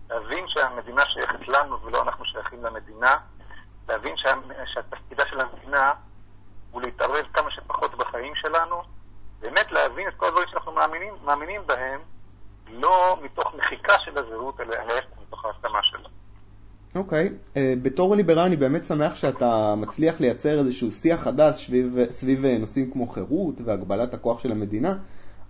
להבין 0.10 0.46
שהמדינה 0.48 1.04
שייכת 1.06 1.48
לנו 1.48 1.82
ולא 1.82 2.02
אנחנו 2.02 2.26
שייכים 2.26 2.64
למדינה, 2.64 3.16
להבין 3.88 4.18
שה, 4.18 4.34
שהתפקידה 4.66 5.24
של 5.30 5.40
המדינה 5.40 5.94
הוא 6.72 6.82
להתערב 6.82 7.26
כמה 7.34 7.52
שפחות 7.52 7.96
בחיים 7.96 8.36
שלנו, 8.36 8.82
באמת 9.40 9.72
להבין 9.72 10.08
את 10.08 10.14
כל 10.18 10.26
הדברים 10.26 10.48
שאנחנו 10.48 10.72
מאמינים, 10.72 11.14
מאמינים 11.24 11.68
בהם, 11.68 12.02
לא 12.68 13.18
מתוך 13.22 13.56
מחיקה 13.56 14.00
של 14.00 14.18
הזהות, 14.18 14.60
אלא 14.60 14.76
מתוך 15.22 15.46
ההסכמה 15.46 15.84
שלה. 15.84 16.10
אוקיי, 16.96 17.28
okay. 17.28 17.58
אה, 17.58 17.74
uh, 17.74 17.84
בתור 17.84 18.16
ליברל 18.16 18.40
אני 18.40 18.56
באמת 18.56 18.86
שמח 18.86 19.16
שאתה 19.16 19.76
מצליח 19.78 20.22
לייצר 20.22 20.60
איזשהו 20.60 20.92
שיח 20.92 21.24
חדש 21.24 21.66
סביב, 21.66 21.98
סביב 22.10 22.46
אה, 22.46 22.58
נושאים 22.58 22.92
כמו 22.92 23.08
חירות 23.08 23.62
והגבלת 23.66 24.14
הכוח 24.14 24.40
של 24.40 24.52
המדינה, 24.52 24.98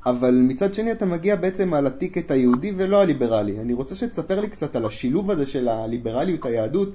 אבל 0.06 0.36
מצד 0.48 0.74
שני 0.74 0.92
אתה 0.92 1.06
מגיע 1.06 1.36
בעצם 1.36 1.74
על 1.74 1.88
הטיקט 1.88 2.32
היהודי 2.32 2.74
ולא 2.78 3.02
הליברלי. 3.02 3.60
אני 3.60 3.74
רוצה 3.74 3.96
שתספר 3.96 4.40
לי 4.40 4.50
קצת 4.50 4.75
על 4.75 4.86
השילוב 4.86 5.32
הזה 5.32 5.46
של 5.46 5.68
הליברליות, 5.68 6.46
היהדות. 6.46 6.90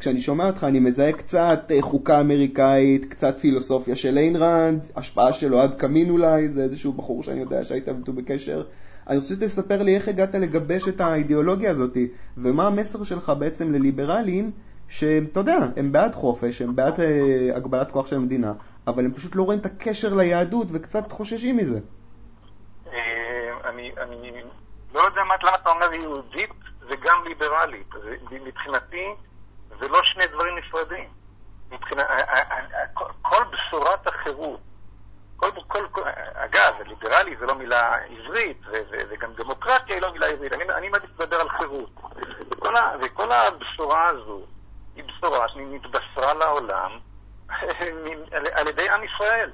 כשאני 0.00 0.20
שומע 0.20 0.46
אותך 0.46 0.64
אני 0.64 0.80
מזהה 0.80 1.12
קצת 1.12 1.70
אה, 1.70 1.82
חוקה 1.82 2.20
אמריקאית, 2.20 3.04
קצת 3.04 3.38
פילוסופיה 3.40 3.96
של 3.96 4.18
איין 4.18 4.36
ראנד, 4.36 4.86
השפעה 4.96 5.32
של 5.32 5.54
אוהד 5.54 5.74
קמין 5.74 6.10
אולי, 6.10 6.48
זה 6.48 6.62
איזשהו 6.62 6.92
בחור 6.92 7.22
שאני 7.22 7.40
יודע 7.40 7.64
שהיית 7.64 7.88
איתו 7.88 8.12
בקשר. 8.12 8.62
אני 9.08 9.16
רוצה 9.16 9.34
שתספר 9.34 9.82
לי 9.82 9.94
איך 9.94 10.08
הגעת 10.08 10.34
לגבש 10.34 10.88
את 10.88 11.00
האידיאולוגיה 11.00 11.70
הזאת, 11.70 11.96
ומה 12.36 12.66
המסר 12.66 13.04
שלך 13.04 13.32
בעצם 13.38 13.72
לליברלים, 13.72 14.50
שאתה 14.88 15.40
יודע, 15.40 15.56
הם 15.76 15.92
בעד 15.92 16.14
חופש, 16.14 16.62
הם 16.62 16.76
בעד 16.76 17.00
אה, 17.00 17.56
הגבלת 17.56 17.90
כוח 17.90 18.06
של 18.06 18.16
המדינה, 18.16 18.52
אבל 18.86 19.04
הם 19.04 19.12
פשוט 19.12 19.36
לא 19.36 19.42
רואים 19.42 19.58
את 19.58 19.66
הקשר 19.66 20.14
ליהדות 20.14 20.66
וקצת 20.72 21.12
חוששים 21.12 21.56
מזה. 21.56 21.78
אה, 22.92 23.70
אני, 23.70 23.92
לא 24.94 25.00
יודע 25.00 25.20
למה 25.20 25.34
אתה 25.34 25.70
אומר 25.70 25.92
יהודית 25.92 26.50
וגם 26.80 27.18
ליברלית. 27.28 27.88
מבחינתי 28.46 29.06
זה 29.80 29.88
לא 29.88 30.00
שני 30.04 30.26
דברים 30.26 30.58
נפרדים. 30.58 31.08
מבחינת, 31.70 32.06
כל 33.22 33.44
בשורת 33.44 34.06
החירות 34.06 34.60
כל, 35.36 35.50
כל, 35.68 35.86
כל, 35.92 36.02
אגב, 36.34 36.74
ליברלי 36.86 37.36
זה 37.36 37.46
לא 37.46 37.54
מילה 37.54 37.96
עברית, 37.96 38.60
וגם 39.10 39.34
דמוקרטיה 39.34 39.94
היא 39.94 40.02
לא 40.02 40.12
מילה 40.12 40.26
עברית. 40.26 40.52
אני, 40.52 40.64
אני 40.64 40.88
מעדיף 40.88 41.10
לדבר 41.20 41.36
על 41.36 41.48
חירות. 41.48 41.90
וכל, 42.50 42.76
ה, 42.76 42.96
וכל 43.02 43.32
הבשורה 43.32 44.06
הזו 44.06 44.46
היא 44.96 45.04
בשורה 45.04 45.48
שנתבשרה 45.48 46.34
לעולם 46.34 46.98
על 48.56 48.68
ידי 48.68 48.90
עם 48.90 49.00
ישראל. 49.04 49.50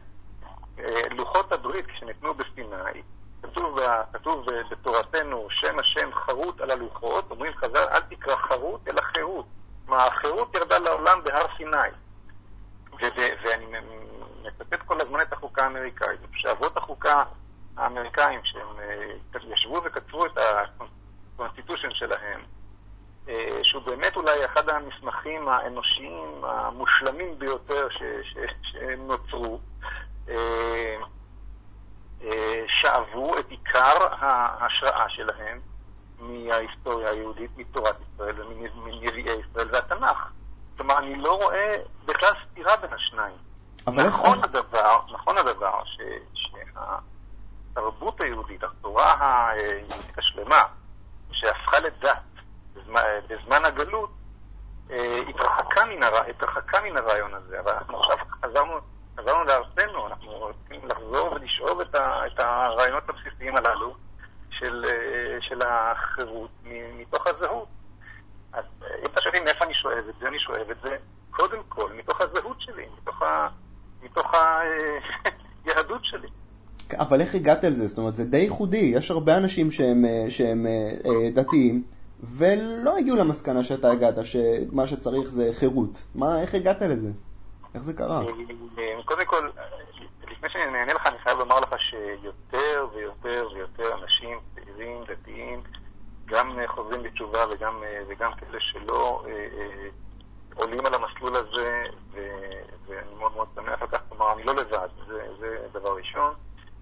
אה, 0.79 1.03
לוחות 1.11 1.53
הברית, 1.53 1.87
כשניתנו 1.87 2.35
בסיני, 2.35 3.03
כתוב, 3.43 3.79
כתוב 4.12 4.47
בתורתנו, 4.71 5.47
שם 5.50 5.79
השם 5.79 6.11
חרות 6.15 6.61
על 6.61 6.71
הלוחות, 6.71 7.31
אומרים 7.31 7.53
חז"ל, 7.55 7.89
אל 7.93 8.00
תקרא 8.00 8.37
חרות, 8.37 8.81
אלא 8.89 9.00
חירות. 9.00 9.47
כלומר, 9.90 10.06
החירות 10.06 10.54
ירדה 10.54 10.78
לעולם 10.78 11.25
בהר 11.25 11.47
סיני. 11.56 11.78
ואני 13.42 13.66
מצטט 14.42 14.82
כל 14.87 15.00
הזמן 15.00 15.20
את 15.20 15.32
החוקה 15.32 15.64
האמריקאית. 15.64 16.20
שאבות 16.35 16.76
החוקה 16.76 17.23
האמריקאים, 17.76 18.40
שהם 18.44 18.80
אה, 18.80 19.52
ישבו 19.54 19.82
וכתבו 19.85 20.26
את 20.26 20.38
ה 20.38 20.50
Constitution 20.50 21.88
שלהם, 21.92 22.40
אה, 23.28 23.59
שהוא 23.62 23.82
באמת 23.82 24.16
אולי 24.16 24.44
אחד 24.44 24.68
המסמכים 24.68 25.49
האנושיים 25.49 26.44
המושלמים 26.44 27.38
ביותר 27.38 27.88
שהם 28.62 29.06
נוצרו, 29.06 29.61
אה, 30.28 30.97
שאבו 32.66 33.38
את 33.38 33.50
עיקר 33.50 33.97
ההשראה 34.11 35.09
שלהם 35.09 35.61
מההיסטוריה 36.21 37.11
היהודית, 37.11 37.50
מתורת 37.57 37.97
ישראל 38.00 38.43
ומנביאי 38.43 39.33
ישראל 39.50 39.69
והתנ"ך. 39.73 40.29
כלומר, 40.77 40.99
אני 40.99 41.17
לא 41.17 41.43
רואה 41.43 41.77
בכלל 42.05 42.33
סתירה 42.50 42.77
בין 42.77 42.93
השניים. 42.93 43.37
אבל 43.87 44.07
נכון 44.09 44.37
איך... 44.37 44.45
הדבר, 44.45 45.00
נכון 45.12 45.39
הדבר 45.39 45.83
ש, 45.85 46.00
שהתרבות 46.35 48.21
היהודית, 48.21 48.65
התורה 48.65 49.49
היהודית 49.49 50.19
השלמה, 50.19 50.62
שהפכה 51.33 51.81
לדת 51.81 52.19
בזמן, 52.75 53.03
בזמן 53.29 53.65
הגלות, 53.65 54.11
אה, 54.91 55.21
התרחקה 55.29 55.85
מן, 55.85 56.03
הר... 56.03 56.17
התרחקה 56.31 56.81
מן 56.81 56.97
הרעיון 56.97 57.35
הזה, 57.35 57.61
אבל 57.61 57.73
אנחנו 57.73 58.00
עכשיו 58.00 58.17
חזרנו, 58.43 58.79
חזרנו 59.21 59.45
לארצנו, 59.45 60.07
אנחנו 60.07 60.31
רוצים 60.33 60.89
לחזור 60.89 61.33
ולשאוב 61.33 61.81
את, 61.81 61.95
ה... 61.95 62.27
את 62.27 62.41
הרעיונות 62.41 63.09
הבסיסיים 63.09 63.57
הללו 63.57 63.95
של, 64.61 64.85
אה, 64.85 65.40
של 65.40 65.62
החירות 65.62 66.50
מתוך 66.99 67.26
הזהות. 67.26 67.69
אז 68.52 68.64
אה, 68.83 68.88
אם 69.00 69.07
אתה 69.07 69.21
שואל 69.21 69.45
מאיפה 69.45 69.64
אני 69.64 69.75
שואב 69.75 70.09
את 70.09 70.14
זה, 70.21 70.29
אני 70.29 70.38
שואב 70.38 70.71
את 70.71 70.76
זה 70.83 70.97
קודם 71.31 71.62
כל 71.69 71.93
מתוך 71.93 72.21
הזהות 72.21 72.61
שלי, 72.61 72.87
מתוך 73.02 73.23
ה... 73.23 73.49
מתוך 74.02 74.35
היהדות 75.64 76.05
שלי. 76.11 76.29
אבל 76.99 77.21
איך 77.21 77.35
הגעת 77.35 77.64
לזה? 77.64 77.87
זאת 77.87 77.99
אומרת, 77.99 78.17
זה 78.17 78.25
די 78.25 78.37
ייחודי. 78.37 78.93
יש 78.95 79.11
הרבה 79.11 79.37
אנשים 79.37 79.71
שהם, 79.71 80.05
אה, 80.05 80.25
שהם 80.29 80.67
אה, 80.67 80.93
אה, 81.07 81.31
דתיים, 81.31 81.83
ולא 82.23 82.97
הגיעו 82.99 83.17
למסקנה 83.17 83.64
שאתה 83.64 83.90
הגעת, 83.90 84.14
שמה 84.25 84.87
שצריך 84.87 85.31
זה 85.31 85.50
חירות. 85.52 86.02
מה, 86.14 86.40
איך 86.43 86.55
הגעת 86.55 86.83
לזה? 86.83 87.11
איך 87.75 87.83
זה 87.83 87.93
קרה? 87.93 88.23
קודם 89.05 89.26
כל, 89.26 89.50
לפני 90.40 90.50
שאני 90.50 90.78
אענה 90.78 90.92
לך, 90.92 91.06
אני 91.06 91.18
חייב 91.18 91.38
לומר 91.38 91.61
לך 91.61 91.75
שיותר 91.78 92.87
ויותר 92.94 93.49
ויותר 93.54 93.94
אנשים 94.02 94.38
צעירים, 94.54 95.04
דתיים, 95.04 95.62
גם 96.26 96.59
חוזרים 96.66 97.02
בתשובה 97.02 97.44
וגם, 97.50 97.82
וגם 98.09 98.35
כאלה 98.35 98.61
שלא 98.61 99.25
עולים 100.54 100.87
על 100.87 100.94
המסלול 100.94 101.37
הזה, 101.37 101.85
ו, 102.12 102.20
ואני 102.87 103.14
מאוד 103.18 103.32
מאוד 103.32 103.49
שמח 103.54 103.82
על 103.82 103.88
כך, 103.88 104.00
כלומר, 104.09 104.32
אני 104.32 104.44
לא 104.44 104.54
לבד, 104.54 104.88
זה, 105.06 105.26
זה 105.40 105.66
דבר 105.73 105.97
ראשון. 105.97 106.35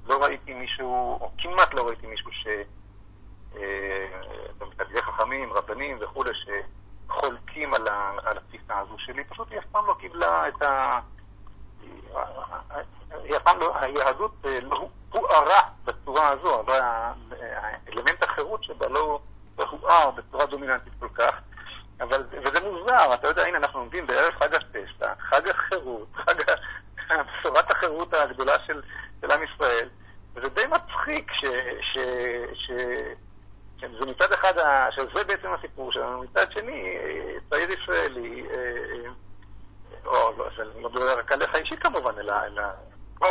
לא 0.07 0.25
ראיתי 0.25 0.55
מישהו, 0.55 1.19
או 1.21 1.31
כמעט 1.39 1.75
לא 1.75 1.87
ראיתי 1.87 2.07
מישהו 2.07 2.33
ש... 2.33 2.47
אה, 3.57 4.07
חכמים, 5.01 5.53
רבנים 5.53 5.99
וכולי, 6.01 6.31
שחולקים 6.35 7.75
על, 7.75 7.89
על 8.25 8.39
התפיסה 8.39 8.79
הזו 8.79 8.99
שלי, 8.99 9.25
פשוט 9.25 9.51
היא 9.51 9.59
אף 9.59 9.65
פעם 9.73 9.87
לא 9.87 9.95
קיבלה 10.01 10.49
את 10.49 10.63
ה... 10.63 11.01
היהדות 13.75 14.33
אה, 14.47 14.61
לא 14.61 14.89
הוארה 15.13 15.61
בצורה 15.85 16.29
הזו, 16.29 16.61
אבל 16.61 16.81
האלמנט 17.41 18.23
החירות 18.23 18.65
שבה 18.65 18.89
לא 18.89 19.21
הואר 19.57 20.11
בצורה 20.11 20.47
דומיננטית 20.47 20.93
כל 20.99 21.09
כך. 21.15 21.35
אבל, 22.01 22.23
וזה 22.45 22.61
מוזר, 22.61 23.15
אתה 23.15 23.29
יודע, 23.29 23.43
הנה 23.43 23.59
אנחנו 23.59 23.81
עומדים 23.81 24.07
בערב 24.07 24.35
חג 24.35 24.55
הפסח, 24.55 25.15
חג 25.19 25.49
החירות, 25.49 26.09
חג 26.25 26.35
בשורת 27.09 27.71
החירות 27.71 28.15
הגדולה 28.15 28.57
של, 28.67 28.83
של 29.21 29.31
עם 29.31 29.41
ישראל, 29.43 29.89
וזה 30.35 30.49
די 30.49 30.67
מצחיק 30.67 31.33
ש... 31.33 31.45
ש, 31.81 31.99
ש 32.55 32.71
שזה 33.81 34.07
מצד 34.07 34.33
אחד, 34.33 34.53
שזה 34.91 35.25
בעצם 35.25 35.49
הסיפור 35.53 35.93
שלנו, 35.93 36.23
מצד 36.23 36.53
שני, 36.53 36.99
צעיר 37.51 37.71
ישראלי, 37.71 38.47
אה, 38.51 38.57
אה, 38.57 39.11
או 40.07 40.33
לא, 40.39 40.49
אני 40.59 40.83
לא 40.83 40.91
מדבר 40.91 41.19
רק 41.19 41.33
עליך 41.33 41.55
אישי 41.55 41.77
כמובן, 41.77 42.19
אלא, 42.19 42.35
אלא 42.47 42.63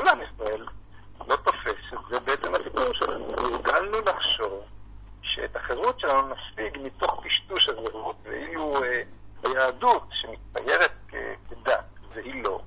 כל 0.02 0.10
עם 0.10 0.20
ישראל, 0.22 0.66
לא 1.28 1.36
תופס 1.36 1.76
שזה 1.90 2.20
בעצם 2.20 2.56
הסיפור 2.56 2.94
שלנו. 2.94 3.26
הורגלנו 3.26 3.98
לחשוב 4.02 4.64
שאת 5.22 5.56
החירות 5.56 6.00
שלנו 6.00 6.34
נשיג 6.34 6.78
מתוך 6.84 7.24
טשטוש 7.26 7.70
הזהות, 7.70 8.16
ואילו 8.24 8.84
אה, 8.84 9.02
היהדות 9.44 10.04
שמתפיירת 10.12 10.92
כדת, 11.50 11.86
והיא 12.14 12.44
לא, 12.44 12.62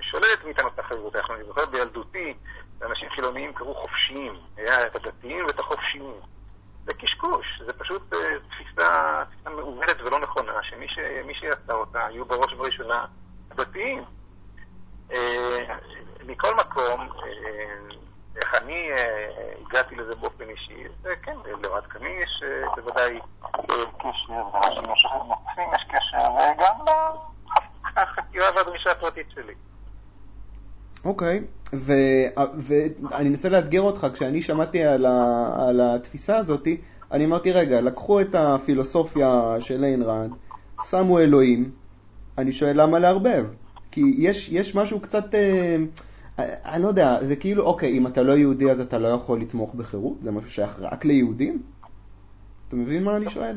שוללת 0.00 0.44
מאיתנו 0.44 0.68
את 0.68 0.78
החירות. 0.78 1.16
אנחנו, 1.16 1.34
אני 1.34 1.44
זוכר 1.44 1.66
בילדותי, 1.66 2.34
אנשים 2.82 3.10
חילוניים 3.10 3.54
קראו 3.54 3.74
חופשיים, 3.74 4.32
היה 4.56 4.86
את 4.86 4.96
הדתיים 4.96 5.46
ואת 5.46 5.58
החופשיים. 5.58 6.20
זה 6.84 6.94
קשקוש, 6.94 7.62
זה 7.66 7.72
פשוט 7.72 8.02
תפיסה, 8.50 9.24
תפיסה 9.30 9.50
מעוותת 9.50 10.00
ולא 10.00 10.20
נכונה, 10.20 10.52
שמי 10.62 11.34
שיצא 11.34 11.72
אותה 11.72 12.06
היו 12.06 12.24
בראש 12.24 12.52
ובראשונה 12.52 13.04
דתיים. 13.48 14.04
מכל 16.26 16.54
מקום, 16.54 17.08
איך 18.36 18.54
אני 18.54 18.88
הגעתי 19.66 19.96
לזה 19.96 20.14
באופן 20.20 20.44
אישי, 20.48 20.84
זה 21.02 21.08
כן, 21.22 21.36
לאוהד 21.62 21.84
קני 21.86 22.08
יש 22.22 22.42
בוודאי 22.76 23.18
קשר, 23.98 24.32
ואנשים 24.52 25.10
נוספים 25.28 25.68
יש 25.74 25.84
קשר, 25.88 26.30
וגם 26.30 26.94
לחקירה 27.96 28.46
והדרישה 28.56 28.90
הפרטית 28.90 29.26
שלי. 29.34 29.54
אוקיי, 31.04 31.44
ואני 31.72 33.28
אנסה 33.28 33.48
לאתגר 33.48 33.80
אותך, 33.80 34.06
כשאני 34.14 34.42
שמעתי 34.42 34.84
על, 34.84 35.06
ה, 35.06 35.46
על 35.68 35.80
התפיסה 35.80 36.36
הזאת, 36.36 36.68
אני 37.12 37.24
אמרתי, 37.24 37.52
רגע, 37.52 37.80
לקחו 37.80 38.20
את 38.20 38.34
הפילוסופיה 38.34 39.56
של 39.60 39.84
איין 39.84 40.02
ראנד, 40.02 40.32
שמו 40.90 41.18
אלוהים, 41.18 41.70
אני 42.38 42.52
שואל 42.52 42.82
למה 42.82 42.98
לערבב? 42.98 43.46
כי 43.90 44.14
יש, 44.18 44.48
יש 44.48 44.74
משהו 44.74 45.00
קצת, 45.00 45.34
אה, 45.34 45.76
אני 46.64 46.82
לא 46.82 46.88
יודע, 46.88 47.24
זה 47.24 47.36
כאילו, 47.36 47.64
אוקיי, 47.64 47.98
אם 47.98 48.06
אתה 48.06 48.22
לא 48.22 48.32
יהודי 48.32 48.70
אז 48.70 48.80
אתה 48.80 48.98
לא 48.98 49.08
יכול 49.08 49.40
לתמוך 49.40 49.74
בחירות? 49.74 50.16
זה 50.22 50.30
משהו 50.30 50.50
שייך 50.50 50.70
רק 50.78 51.04
ליהודים? 51.04 51.62
אתה 52.68 52.76
מבין 52.76 53.04
מה 53.04 53.16
אני 53.16 53.30
שואל? 53.30 53.56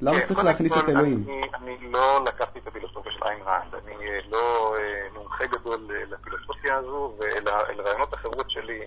למה 0.00 0.20
צריך 0.26 0.44
להכניס 0.44 0.72
את 0.72 0.88
אלוהים? 0.88 1.26
אני 1.54 1.92
לא 1.92 2.24
לקחתי 2.24 2.58
את 2.58 2.66
הפילוסופיה 2.66 3.12
של 3.12 3.24
איין 3.24 3.40
ראנד, 3.46 3.74
אני 3.74 3.94
לא 4.30 4.74
מומחה 5.14 5.46
גדול 5.46 5.88
לפילוסופיה 6.10 6.76
הזו, 6.76 7.14
ואל 7.18 7.48
רעיונות 7.80 8.14
החירות 8.14 8.50
שלי 8.50 8.80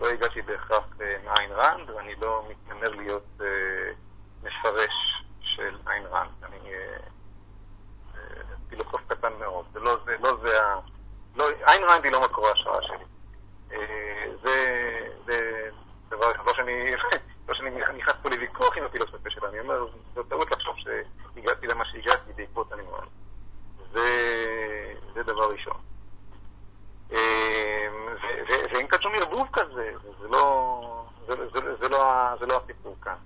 לא 0.00 0.08
הגעתי 0.08 0.42
בהכרח 0.42 0.96
מאיין 0.98 1.50
ראנד, 1.52 1.90
ואני 1.90 2.14
לא 2.20 2.44
מתנמר 2.50 2.88
להיות 2.88 3.40
מפרש 4.42 5.24
של 5.40 5.76
איין 5.86 6.02
ראנד. 6.10 6.30
אני 6.42 6.70
פילוסוף 8.68 9.00
קטן 9.06 9.32
מאוד, 9.40 9.64
זה 9.72 9.80
לא 9.80 9.96
זה, 10.04 10.16
לא 10.20 10.36
זה 10.42 10.62
ה... 10.62 10.80
ראנד 11.84 12.04
היא 12.04 12.12
לא 12.12 12.24
מקור 12.24 12.48
ההשראה 12.48 12.82
שלי. 12.82 13.04
זה 14.42 14.82
דבר, 16.08 16.32
לא 16.46 16.52
שאני... 16.54 16.90
לא 17.48 17.54
שאני 17.54 17.70
נכנס 17.70 18.14
פה 18.22 18.30
לוויכוח 18.30 18.76
עם 18.76 18.84
הפילוסופיה 18.84 19.30
שלה, 19.30 19.48
אני 19.48 19.60
אומר, 19.60 19.86
זו 20.14 20.22
טעות 20.22 20.50
לחשוב 20.50 20.76
שהגעתי 20.76 21.66
למה 21.66 21.84
שהגעתי 21.84 22.32
בעקבות 22.36 22.72
הנימון. 22.72 23.06
זה, 23.92 25.22
דבר 25.22 25.48
ראשון. 25.52 25.76
ואין 28.48 28.88
כאן 28.88 29.00
שום 29.02 29.12
ערבוב 29.14 29.48
כזה, 29.52 29.92
זה 30.20 30.28
לא, 30.28 31.04
לא, 31.90 32.36
זה 32.40 32.46
לא 32.46 32.60
הסיפור 32.64 32.96
כאן. 33.02 33.16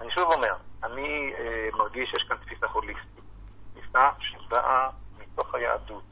אני 0.00 0.10
שוב 0.10 0.32
אומר, 0.32 0.54
אני 0.82 1.34
אה, 1.38 1.68
מרגיש 1.72 2.10
שיש 2.10 2.24
כאן 2.28 2.36
תפיסה 2.36 2.66
הוליסטית, 2.66 3.24
תפיסה 3.74 4.10
שבאה 4.18 4.88
מתוך 5.18 5.54
היהדות, 5.54 6.02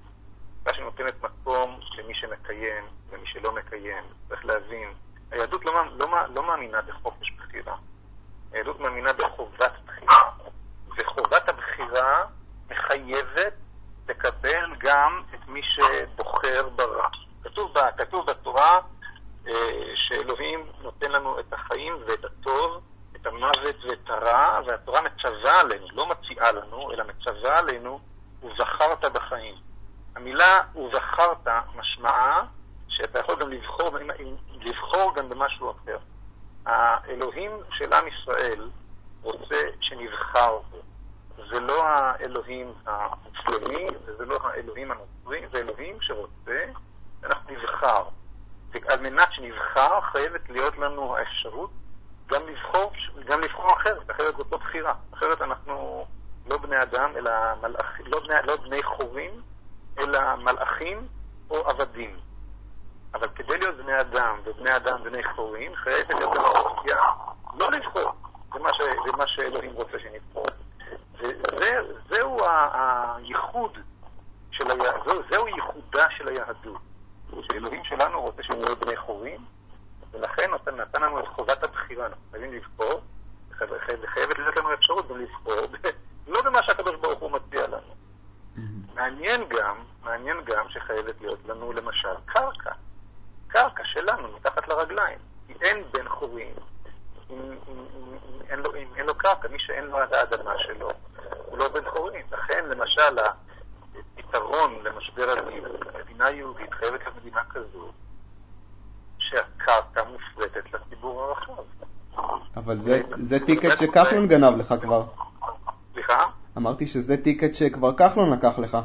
שנותנת 0.83 1.23
מקום 1.23 1.81
למי 1.99 2.15
שמקיים 2.15 2.85
ומי 3.11 3.27
שלא 3.27 3.53
מקיים, 3.53 4.05
צריך 4.29 4.45
להבין. 4.45 4.93
היהדות 5.31 5.65
לא, 5.65 5.73
לא, 5.99 6.09
לא 6.35 6.47
מאמינה 6.47 6.83
בחופש 6.83 7.31
בחירה. 7.31 7.77
היהדות 8.53 8.81
מאמינה 8.81 9.13
בחובת 9.13 9.73
בחירה. 9.87 10.31
וחובת 10.99 11.49
הבחירה 11.49 12.25
מחייבת 12.71 13.53
לקבל 14.09 14.75
גם 14.79 15.23
את 15.35 15.49
מי 15.49 15.61
שבוחר 15.63 16.69
ברע. 16.69 17.09
כתוב, 17.43 17.75
כתוב 17.97 18.27
בתורה 18.27 18.81
אה, 19.49 19.53
שאלוהים 19.95 20.67
נותן 20.81 21.13
לנו 21.13 21.41
את 21.41 21.53
החיים 21.53 21.95
ואת 22.07 22.25
הטוב, 22.25 22.83
את 23.17 23.27
המוות 23.27 23.85
ואת 23.89 24.11
הרע, 24.11 24.61
והתורה 24.67 25.01
מצווה 25.03 25.61
עלינו, 25.61 25.87
לא 25.93 26.09
מציעה 26.09 26.53
לנו, 26.53 26.93
אלא 26.93 27.05
מצווה 27.05 27.59
עלינו, 27.59 28.01
ובחרת 28.43 29.05
בחיים. 29.13 29.72
המילה 30.17 30.61
ובחרת 30.75 31.49
משמעה 31.75 32.45
שאתה 32.89 33.19
יכול 33.19 33.41
גם 33.41 33.51
לבחור, 33.51 33.91
לבחור 34.61 35.15
גם 35.15 35.29
במשהו 35.29 35.71
אחר. 35.71 35.99
האלוהים 36.67 37.51
של 37.71 37.93
עם 37.93 38.05
ישראל 38.09 38.71
רוצה 39.23 39.61
שנבחר 39.81 40.59
בו. 40.71 40.79
זה 41.51 41.61
לא 41.61 41.85
האלוהים 41.85 42.73
המוסלמי, 42.87 43.87
וזה 44.07 44.25
לא 44.25 44.39
האלוהים 44.43 44.91
הנוצרי, 44.91 45.49
זה 45.53 45.59
אלוהים 45.59 45.97
שרוצה 46.01 46.65
שאנחנו 47.21 47.55
נבחר. 47.55 48.05
ועל 48.71 49.01
מנת 49.01 49.29
שנבחר 49.33 50.01
חייבת 50.01 50.51
להיות 50.51 50.79
לנו 50.79 51.17
האפשרות 51.17 51.71
גם 52.27 52.43
לבחור, 52.49 52.93
גם 53.25 53.41
לבחור 53.41 53.73
אחרת, 53.77 54.11
אחרת 54.11 54.37
זאת 54.37 54.47
לא 54.53 54.59
בחירה. 54.59 54.95
אחרת 55.15 55.43
אנחנו 55.43 56.07
לא 56.47 56.59
בני 56.59 56.83
אדם, 56.83 57.11
אלא 57.17 57.33
מלאכים, 57.63 58.07
לא 58.07 58.21
לא 58.45 58.57
בני 58.57 58.83
חורים, 58.83 59.43
אלא 59.99 60.37
מלאכים 60.37 61.09
או 61.51 61.69
עבדים. 61.69 62.17
אבל 63.15 63.29
כדי 63.35 63.59
להיות 63.59 63.77
בני 63.77 64.01
אדם, 64.01 64.37
ובני 64.45 64.77
אדם 64.77 65.05
בני 65.05 65.23
חורים, 65.35 65.75
חייבת 65.75 66.11
להיות 66.11 66.35
לנו 66.35 66.47
אופציה 66.47 66.97
לא 67.55 67.71
לבחור. 67.71 68.13
זה 68.53 68.59
מה, 68.59 68.75
ש, 68.75 68.79
זה 68.79 69.17
מה 69.17 69.27
שאלוהים 69.27 69.73
רוצה 69.73 69.99
שנבחור. 69.99 70.47
וזהו 71.21 72.39
הייחוד 72.45 73.79
של 74.51 74.71
היהדות, 74.71 75.25
זהו 75.31 75.49
ייחודה 75.49 76.07
של 76.11 76.29
היהדות. 76.29 76.81
שאלוהים 77.43 77.85
שלנו 77.85 78.21
רוצה 78.23 78.43
שנהיה 78.43 78.75
בני 78.75 78.97
חורים, 78.97 79.45
ולכן 80.11 80.51
נתן 80.77 81.03
לנו 81.03 81.21
את 81.21 81.27
חובת 81.27 81.63
הבחירה. 81.63 82.07
אנחנו 82.07 82.23
חייבים 82.31 82.53
לבחור, 82.53 83.01
וחייבת 83.61 84.39
להיות 84.39 84.57
לנו 84.57 84.75
אפשרות 84.75 85.09
גם 85.09 85.19
לבחור, 85.19 85.55
לא 86.27 86.43
במה 86.43 86.63
שהקדוש 86.63 86.97
ברוך 86.97 87.21
הוא 87.21 87.31
מציע 87.31 87.67
לנו. 87.67 88.02
מעניין 88.95 89.41
גם, 89.49 89.77
מעניין 90.03 90.37
גם 90.45 90.65
שחייבת 90.69 91.21
להיות 91.21 91.39
לנו 91.49 91.73
למשל 91.73 92.15
קרקע. 92.27 92.73
קרקע 93.49 93.83
שלנו, 93.85 94.29
מתחת 94.37 94.69
לרגליים. 94.69 95.19
כי 95.47 95.55
אין 95.63 95.85
בן 95.93 96.09
חורים 96.09 96.55
אם, 97.33 97.37
אם, 97.69 97.85
אם, 97.99 98.41
אין, 98.49 98.59
לו, 98.59 98.75
אם 98.77 98.89
אין 98.97 99.07
לו 99.07 99.15
קרקע, 99.15 99.49
מי 99.49 99.59
שאין 99.59 99.85
לו 99.85 100.05
את 100.05 100.13
האדמה 100.13 100.53
שלו, 100.59 100.91
הוא 101.47 101.59
לא 101.59 101.69
בן 101.69 101.91
חורים. 101.91 102.27
לכן, 102.33 102.65
למשל, 102.71 103.19
הפתרון 104.19 104.75
למשבר 104.85 105.31
הדיור, 105.31 105.67
מדינה 106.05 106.31
יהודית 106.31 106.75
חייבת 106.75 107.01
להיות 107.01 107.17
מדינה 107.17 107.43
כזו, 107.51 107.93
שהקרקע 109.19 110.05
מופרטת 110.05 110.73
לציבור 110.73 111.23
הרחב. 111.23 111.63
אבל 112.57 112.79
זה, 112.79 113.03
זה 113.17 113.39
טיקט 113.47 113.79
שכחלון 113.79 114.29
גנב 114.29 114.59
לך 114.59 114.75
כבר. 114.83 115.05
אמרתי 116.57 116.87
שזה 116.87 117.17
טיקט 117.17 117.55
שכבר 117.55 117.97
כחלון 117.97 118.33
לקח 118.33 118.59
לך. 118.59 118.79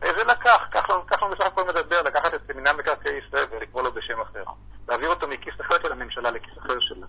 זה 0.00 0.24
לקח, 0.24 0.62
כחלון, 0.70 1.06
כחלון 1.06 1.30
בסך 1.30 1.46
הכל 1.46 1.64
מדבר, 1.68 2.02
לקחת 2.02 2.34
את 2.34 2.50
מינהל 2.56 2.76
מקרקעי 2.76 3.18
ישראל 3.26 3.44
ולקרוא 3.50 3.82
לו 3.82 3.92
בשם 3.92 4.20
אחר. 4.20 4.44
להעביר 4.88 5.10
אותו 5.10 5.28
מכיס 5.28 5.54
אחר 5.60 5.74
של 5.82 5.92
הממשלה 5.92 6.30
לכיס 6.30 6.58
אחר 6.58 6.80
שלה. 6.80 7.06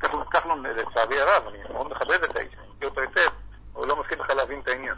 כחלון, 0.00 0.24
כחלון 0.30 0.66
לצערי 0.66 1.20
הרב, 1.20 1.42
אני 1.48 1.58
מאוד 1.72 1.90
מכבד 1.90 2.22
את 2.24 2.36
האיש, 2.36 2.54
אני 2.58 2.66
מכיר 2.76 2.88
אותו 2.88 3.00
היטב, 3.00 3.30
הוא 3.72 3.86
לא 3.86 4.00
מסכים 4.00 4.18
בכלל 4.18 4.36
להבין 4.36 4.60
את 4.60 4.68
העניין. 4.68 4.94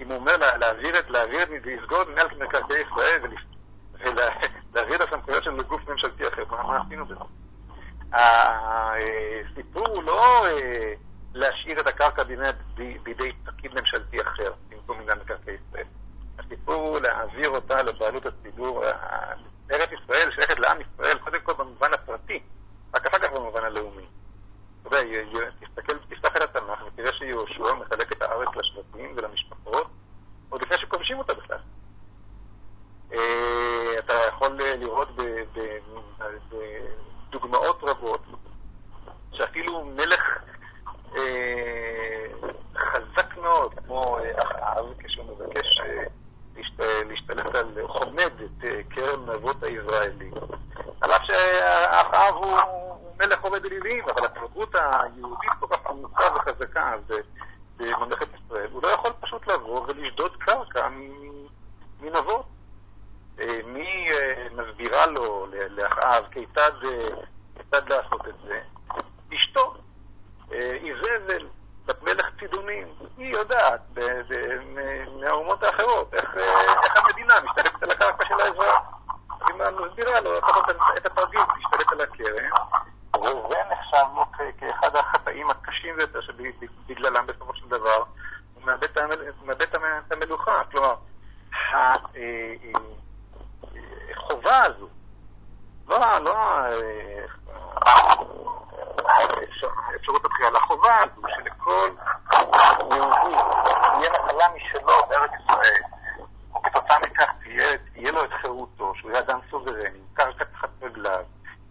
אם 0.00 0.08
הוא 0.08 0.16
אומר 0.16 0.36
להעביר 0.36 0.98
את, 0.98 1.10
להעביר 1.10 1.42
את, 1.42 1.48
לסגור 1.64 2.02
את 2.02 2.08
מינהל 2.08 2.26
מקרקעי 2.38 2.80
ישראל 2.80 3.22
ולהעביר 4.00 5.02
את 5.02 5.08
הסמכויות 5.08 5.44
שלנו 5.44 5.56
לגוף 5.56 5.88
ממשלתי 5.88 6.28
אחר, 6.28 6.44
מה 6.50 6.80
עשינו 6.86 7.06
בזה? 7.06 7.24
הסיפור 8.12 9.88
הוא 9.88 10.02
לא 10.02 10.46
להשאיר 11.34 11.80
את 11.80 11.86
הקרקע 11.86 12.22
בידי 13.02 13.32
פקיד 13.44 13.74
ממשלתי 13.80 14.22
אחר, 14.22 14.52
במקום 14.68 14.98
מינהל 14.98 15.18
מקרקעי 15.18 15.54
ישראל. 15.68 15.86
הסיפור 16.38 16.74
הוא 16.74 16.98
להעביר 16.98 17.48
אותה 17.48 17.82
לבעלות 17.82 18.26
הציבור. 18.26 18.84
ארץ 19.72 19.88
ישראל 19.92 20.30
שייכת 20.30 20.58
לעם 20.58 20.78
ישראל, 20.80 21.18
קודם 21.18 21.40
כל 21.40 21.52
במובן 21.52 21.94
הפרטי, 21.94 22.42
רק 22.94 23.06
אחר 23.06 23.18
כך 23.18 23.32
במובן 23.32 23.64
הלאומי. 23.64 24.06
אתה 24.82 24.96
יודע, 24.96 25.50
תסתכל, 25.60 25.98
תפתח 25.98 26.36
את 26.36 26.42
התנ"ך 26.42 26.78
ותראה 26.86 27.12
שיהושע 27.12 27.74
מחלק 27.74 28.12
את 28.12 28.22
הארץ 28.22 28.48
לשבטים 28.56 29.14
ולמשפחות, 29.16 29.86
עוד 30.48 30.62
לפני 30.62 30.78
שכובשים 30.78 31.18
אותה 31.18 31.34
בכלל. 31.34 31.58
אתה 33.98 34.14
יכול 34.28 34.48
לראות 34.52 35.08
בדוגמאות 37.28 37.82
רבות 37.82 38.22
שאפילו 39.32 39.84
מלך 39.84 40.38
חזק 42.76 43.36
מאוד, 43.36 43.74
כמו 43.86 44.18
אחאב, 44.38 44.86
כשהוא 44.98 45.26
מבקש 45.26 45.80
להשתלט 47.08 47.54
על, 47.54 47.86
חומד 47.86 48.32
את 48.44 48.64
קרן 48.88 49.30
נבות 49.30 49.62
הישראלי. 49.62 50.30
על 51.00 51.12
אף 51.12 51.22
שאחאב 51.24 52.34
הוא 52.34 52.58
הגליליים, 53.56 54.04
אבל 54.08 54.24
התרבות 54.24 54.74
היהודית 54.74 55.50
כל 55.60 55.66
כך 55.70 55.86
עמוקה 55.86 56.24
וחזקה 56.34 56.92
בממלכת 57.76 58.28
ישראל, 58.34 58.70
הוא 58.70 58.82
לא 58.82 58.88
יכול 58.88 59.12
פשוט 59.20 59.46
לבוא 59.46 59.86
ולשדוד 59.88 60.36
קרקע 60.36 60.88
מנבות. 62.00 62.46
מי 63.64 64.08
מסבירה 64.52 65.06
לו, 65.06 65.46
לאחאב, 65.68 66.24
כיצד, 66.30 66.72
כיצד 67.56 67.88
לעשות 67.88 68.28
את 68.28 68.34
זה? 68.44 68.60
אשתו, 69.34 69.74
איזבל, 70.50 71.46
בת 71.86 72.02
מלך 72.02 72.26
צידונים, 72.40 72.88
היא 73.16 73.34
יודעת 73.34 73.80
מהאומות 75.20 75.62
האחרות 75.62 76.14
איך, 76.14 76.34
איך 76.84 76.96
המדינה 76.96 77.34
משתלטת 77.44 77.82
על 77.82 77.90
הקרקע 77.90 78.24
של 78.28 78.40
האזרח. 78.40 78.82
היא 79.48 79.56
מסבירה 79.56 80.20
לו 80.20 80.38
לפחות 80.38 80.64
את 80.96 81.06
התרגיל, 81.06 81.40
להשתלט 81.40 81.92
על 81.92 82.00
הקרן, 82.00 82.50
וזה 83.16 83.58
נחשב 83.72 84.06
לו 84.14 84.24
כאחד 84.58 84.96
החטאים 84.96 85.50
הקשים 85.50 85.96
ביותר 85.96 86.20
שבגללם 86.20 87.26
בסופו 87.26 87.54
של 87.54 87.68
דבר 87.68 88.04
הוא 88.54 88.62
מאבד 88.64 89.62
את 89.62 90.12
המלוכה. 90.12 90.62
כלומר, 90.70 90.94
החובה 94.16 94.62
הזו, 94.62 94.88
לא, 95.88 96.18
לא 96.18 96.34
אפשרות 99.96 100.24
הבחירה, 100.24 100.50
לחובה 100.50 100.96
הזו 101.00 101.22
שלכל 101.36 101.90
יהודי 102.94 103.36
תהיה 103.94 104.10
נחלה 104.10 104.44
משלו 104.56 105.06
בארץ 105.08 105.30
ישראל, 105.44 105.82
וכתוצאה 106.50 106.98
מכך 106.98 107.30
תהיה 107.94 108.12
לו 108.12 108.24
את 108.24 108.30
חירותו, 108.40 108.92
שהוא 108.94 109.10
יהיה 109.10 109.20
אדם 109.20 109.38
סוברני, 109.50 109.88
עם 109.88 110.04
קרקע 110.14 110.44
תחת 110.44 110.68
רגליו, 110.82 111.24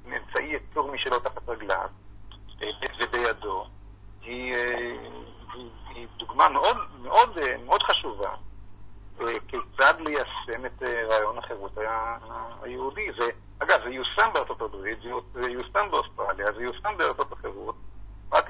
עם 0.06 0.14
אמצעי 0.14 0.46
ייצור 0.46 0.92
משלו 0.92 1.20
תחת 1.20 1.50
רגליו 1.50 1.90
ובידו, 3.00 3.66
היא, 4.22 4.56
דוגמה 6.44 6.60
מאוד, 6.60 6.78
מאוד, 7.02 7.40
מאוד 7.66 7.84
חשובה 7.84 8.30
כיצד 9.48 9.94
ליישם 10.00 10.66
את 10.66 10.84
רעיון 11.10 11.38
החירות 11.38 11.78
היהודי. 12.62 13.08
זה, 13.20 13.30
אגב, 13.60 13.80
זה 13.84 13.90
יושם 13.90 14.30
בארצות 14.34 14.62
הברית, 14.62 14.98
זה 15.34 15.50
יושם 15.50 15.92
באוסטרליה, 15.92 16.52
זה 16.56 16.64
יושם 16.64 16.90
בארצות 16.98 17.34
אחרות, 17.34 17.76
רק 18.32 18.50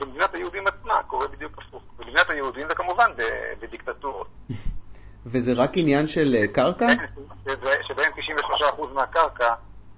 במדינת 0.00 0.34
היהודים 0.34 0.66
עצמה 0.66 1.02
קורה 1.02 1.28
בדיוק 1.28 1.58
הפוך. 1.58 1.82
במדינת 1.98 2.30
היהודים 2.30 2.68
זה 2.68 2.74
כמובן 2.74 3.10
בדיקטטורות. 3.60 4.28
וזה 5.26 5.52
רק 5.56 5.70
עניין 5.74 6.08
של 6.08 6.46
קרקע? 6.52 6.86
שבהם 7.88 8.12
93% 8.12 8.86
מהקרקע 8.94 9.54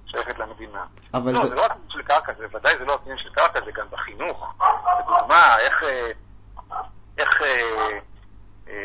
שייכת 0.07 0.39
למדינה. 0.39 0.85
אבל 1.15 1.33
לא, 1.33 1.43
זה... 1.43 1.49
זה 1.49 1.55
לא 1.55 1.65
רק 1.65 1.71
עניין 1.71 1.91
של 1.91 2.03
קרקע, 2.03 2.33
זה 2.39 2.47
ודאי 2.55 2.79
זה 2.79 2.85
לא 2.85 2.95
רק 2.95 3.01
עניין 3.03 3.19
של 3.19 3.31
קרקע, 3.31 3.61
זה 3.65 3.71
גם 3.75 3.87
בחינוך. 3.91 4.55
לדוגמה, 5.01 5.57
איך, 5.59 5.83
איך 7.19 7.43
אה, 7.43 7.99
אה, 8.69 8.79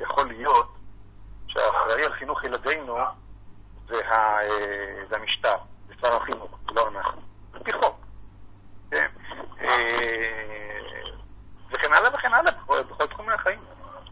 יכול 0.00 0.26
להיות 0.26 0.76
שהאחראי 1.46 2.04
על 2.04 2.12
חינוך 2.12 2.44
ילדינו 2.44 2.98
זה, 3.88 4.08
ה, 4.08 4.40
אה, 4.42 5.04
זה 5.08 5.16
המשטר, 5.16 5.56
זה 5.88 5.94
שר 6.00 6.16
החינוך, 6.16 6.58
לא 6.74 6.88
אנחנו. 6.88 7.20
על 7.52 7.62
פי 7.62 7.72
חוק. 7.72 8.00
כן? 8.90 9.06
וכן 11.70 11.92
הלאה 11.92 12.14
וכן 12.14 12.34
הלאה, 12.34 12.52
בכל 12.82 13.06
תחומי 13.06 13.32
החיים, 13.32 13.58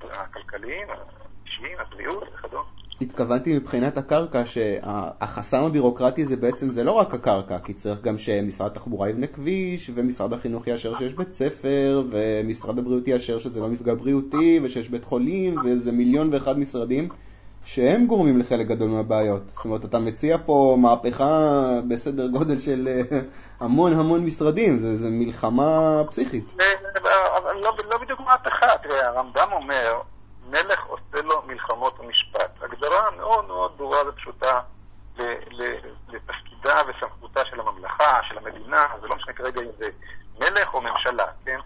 הכלכליים, 0.02 0.88
האישיים, 0.90 1.78
הבריאות 1.78 2.24
וכדומה. 2.34 2.77
התכוונתי 3.00 3.56
מבחינת 3.56 3.98
הקרקע 3.98 4.42
שהחסם 4.46 5.62
הבירוקרטי 5.62 6.24
זה 6.24 6.36
בעצם 6.36 6.70
זה 6.70 6.84
לא 6.84 6.92
רק 6.92 7.14
הקרקע, 7.14 7.58
כי 7.58 7.74
צריך 7.74 8.02
גם 8.02 8.18
שמשרד 8.18 8.70
התחבורה 8.70 9.08
יבנה 9.08 9.26
כביש, 9.26 9.90
ומשרד 9.94 10.32
החינוך 10.32 10.66
יאשר 10.66 10.98
שיש 10.98 11.14
בית 11.14 11.32
ספר, 11.32 12.02
ומשרד 12.10 12.78
הבריאות 12.78 13.08
יאשר 13.08 13.38
שזה 13.38 13.60
לא 13.60 13.68
מפגע 13.68 13.94
בריאותי, 13.94 14.60
ושיש 14.62 14.88
בית 14.88 15.04
חולים, 15.04 15.56
ואיזה 15.64 15.92
מיליון 15.92 16.34
ואחד 16.34 16.58
משרדים 16.58 17.08
שהם 17.64 18.06
גורמים 18.06 18.38
לחלק 18.40 18.66
גדול 18.66 18.90
מהבעיות. 18.90 19.42
זאת 19.56 19.64
אומרת, 19.64 19.84
אתה 19.84 19.98
מציע 19.98 20.36
פה 20.46 20.76
מהפכה 20.80 21.54
בסדר 21.88 22.26
גודל 22.26 22.58
של 22.58 22.88
המון 23.60 23.92
המון 23.92 24.24
משרדים, 24.24 24.78
זה, 24.78 24.96
זה 24.96 25.08
מלחמה 25.10 26.02
פסיכית. 26.10 26.44
לא, 27.62 27.70
לא 27.90 27.98
בדיוק 28.02 28.20
מהפכה, 28.20 28.66
תראה, 28.82 29.08
הרמב"ם 29.08 29.48
אומר, 29.52 30.00
מלך 30.50 30.84
עושה 30.86 31.22
לו 31.24 31.42
מלחמות 31.46 32.00
ומשפט. 32.00 32.62
הגדרה 32.62 33.10
מאוד 33.16 33.44
מאוד 33.46 33.72
ברורה 33.76 34.08
ופשוטה 34.08 34.60
לתפקידה 36.08 36.82
וסמכותה 36.88 37.44
של 37.44 37.60
הממלכה, 37.60 38.20
של 38.28 38.38
המדינה, 38.38 38.86
זה 39.00 39.06
לא 39.06 39.16
משנה 39.16 39.32
כרגע 39.32 39.60
אם 39.60 39.70
זה 39.78 39.88
מלך 40.38 40.74
או 40.74 40.80
ממשלה, 40.80 41.26
כן? 41.44 41.58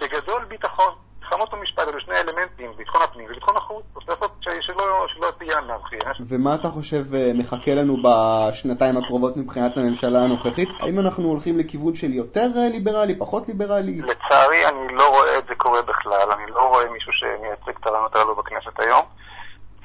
בגדול 0.00 0.44
ביטחון, 0.44 0.94
מלחמות 1.20 1.54
ומשפט, 1.54 1.88
אלו 1.88 2.00
שני 2.00 2.14
אלמנטים, 2.16 2.72
ביטחון 2.76 3.02
הפנים 3.02 3.26
וביטחון 3.26 3.56
החוץ, 3.56 3.84
לעשות 4.08 4.32
שלא, 4.40 5.30
תהיה 5.38 5.58
אנרכיה. 5.58 5.98
ומה 6.28 6.54
אתה 6.54 6.68
חושב 6.68 7.04
מחכה 7.34 7.74
לנו 7.74 7.96
בשנתיים 8.02 8.96
הקרובות 8.96 9.36
מבחינת 9.36 9.76
הממשלה 9.76 10.18
הנוכחית? 10.24 10.68
האם 10.80 11.00
אנחנו 11.00 11.28
הולכים 11.28 11.58
לכיוון 11.58 11.94
של 11.94 12.12
יותר 12.12 12.46
ליברלי, 12.72 13.18
פחות 13.18 13.48
ליברלי? 13.48 14.00
לצערי 14.02 14.66
אני 14.68 14.94
לא 14.94 15.08
רואה 15.08 15.38
את 15.38 15.44
זה 15.48 15.54
קורה 15.54 15.82
בכלל, 15.82 16.30
אני 16.32 16.50
לא 16.50 16.68
רואה 16.68 16.88
מישהו 16.90 17.12
שמייצג 17.12 17.80
את 17.80 17.86
הרעיונות 17.86 18.16
הללו 18.16 18.36
בכנסת 18.36 18.69
היום, 18.80 19.04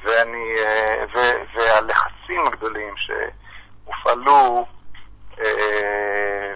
ואני, 0.03 0.53
ו, 1.15 1.17
והלחצים 1.55 2.47
הגדולים 2.47 2.93
שהופעלו 2.97 4.65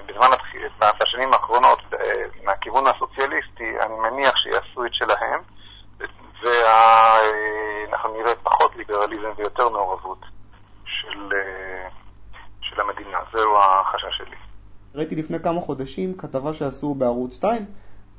בזמן, 0.05 0.27
בשנים 1.01 1.33
האחרונות 1.33 1.79
מהכיוון 2.43 2.83
הסוציאליסטי, 2.87 3.79
אני 3.81 3.93
מניח 4.09 4.33
שיעשו 4.35 4.85
את 4.85 4.93
שלהם, 4.93 5.41
ואנחנו 6.43 8.13
נראה 8.13 8.35
פחות 8.43 8.75
ליברליזם 8.75 9.31
ויותר 9.37 9.69
מעורבות 9.69 10.19
של, 10.85 11.29
של 12.61 12.81
המדינה. 12.81 13.17
זהו 13.33 13.57
החשש 13.57 14.17
שלי. 14.17 14.35
ראיתי 14.95 15.15
לפני 15.15 15.39
כמה 15.39 15.61
חודשים 15.61 16.17
כתבה 16.17 16.53
שעשו 16.53 16.93
בערוץ 16.93 17.35
2 17.35 17.65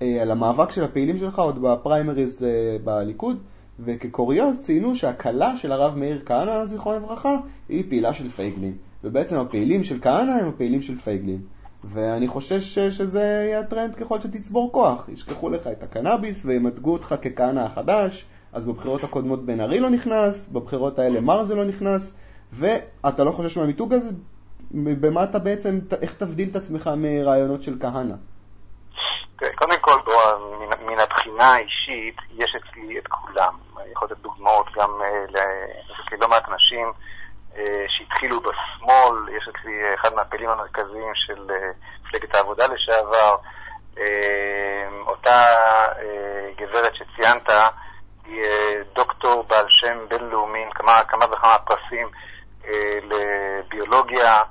על 0.01 0.31
המאבק 0.31 0.71
של 0.71 0.85
הפעילים 0.85 1.19
שלך 1.19 1.39
עוד 1.39 1.63
בפריימריז 1.63 2.47
בליכוד, 2.85 3.43
וכקוריוז 3.85 4.61
ציינו 4.61 4.97
שהכלה 4.97 5.57
של 5.57 5.73
הרב 5.73 5.99
מאיר 5.99 6.23
כהנא, 6.27 6.67
זיכרונו 6.67 6.99
לברכה, 6.99 7.37
היא 7.69 7.85
פעילה 7.89 8.15
של 8.15 8.29
פייגלין. 8.31 8.75
ובעצם 9.05 9.39
הפעילים 9.39 9.85
של 9.85 9.99
כהנא 10.01 10.31
הם 10.31 10.49
הפעילים 10.49 10.83
של 10.83 10.99
פייגלין. 10.99 11.41
ואני 11.85 12.29
חושש 12.29 12.79
שזה 12.79 13.21
יהיה 13.21 13.61
הטרנד 13.61 13.95
ככל 13.95 14.21
שתצבור 14.21 14.73
כוח. 14.73 15.09
ישכחו 15.09 15.51
לך 15.51 15.67
את 15.67 15.83
הקנאביס 15.83 16.43
וימתגו 16.45 16.93
אותך 16.93 17.15
ככהנא 17.23 17.61
החדש, 17.61 18.27
אז 18.53 18.65
בבחירות 18.65 19.05
הקודמות 19.05 19.47
בן 19.47 19.61
ארי 19.61 19.81
לא 19.81 19.91
נכנס, 19.91 20.49
בבחירות 20.53 20.99
האלה 20.99 21.21
מרזה 21.21 21.55
לא 21.55 21.65
נכנס, 21.65 22.13
ואתה 22.53 23.25
לא 23.25 23.33
חושש 23.33 23.59
מהמיתוג 23.59 23.93
הזה? 23.93 24.11
במה 24.75 25.25
אתה 25.25 25.39
בעצם, 25.39 25.79
איך 26.01 26.15
תבדיל 26.15 26.49
את 26.49 26.57
עצמך 26.57 26.91
מרעיונות 26.97 27.63
של 27.63 27.77
כהנא? 27.81 28.15
קודם 29.55 29.81
כל, 29.81 30.01
מן 30.81 31.01
הבחינה 31.01 31.45
האישית, 31.45 32.17
יש 32.31 32.57
אצלי 32.57 32.99
את 32.99 33.07
כולם. 33.09 33.55
אני 33.81 33.93
יכול 33.93 34.09
לתת 34.11 34.21
דוגמאות 34.21 34.67
גם 34.75 35.01
ללא 36.13 36.29
מעט 36.29 36.49
אנשים 36.49 36.93
שהתחילו 37.89 38.41
בשמאל, 38.41 39.29
יש 39.37 39.49
אצלי 39.49 39.95
אחד 39.95 40.15
מהפעילים 40.15 40.51
המרכזיים 40.51 41.13
של 41.15 41.47
מפלגת 42.05 42.35
העבודה 42.35 42.65
לשעבר, 42.67 43.37
אותה 45.07 45.45
גברת 46.57 46.93
שציינת, 46.95 47.51
היא 48.25 48.45
דוקטור 48.93 49.43
בעל 49.43 49.67
שם 49.69 50.09
בינלאומי, 50.09 50.65
כמה, 50.75 50.93
כמה 51.09 51.25
וכמה 51.25 51.59
פרסים 51.59 52.09
לביולוגיה, 53.03 54.43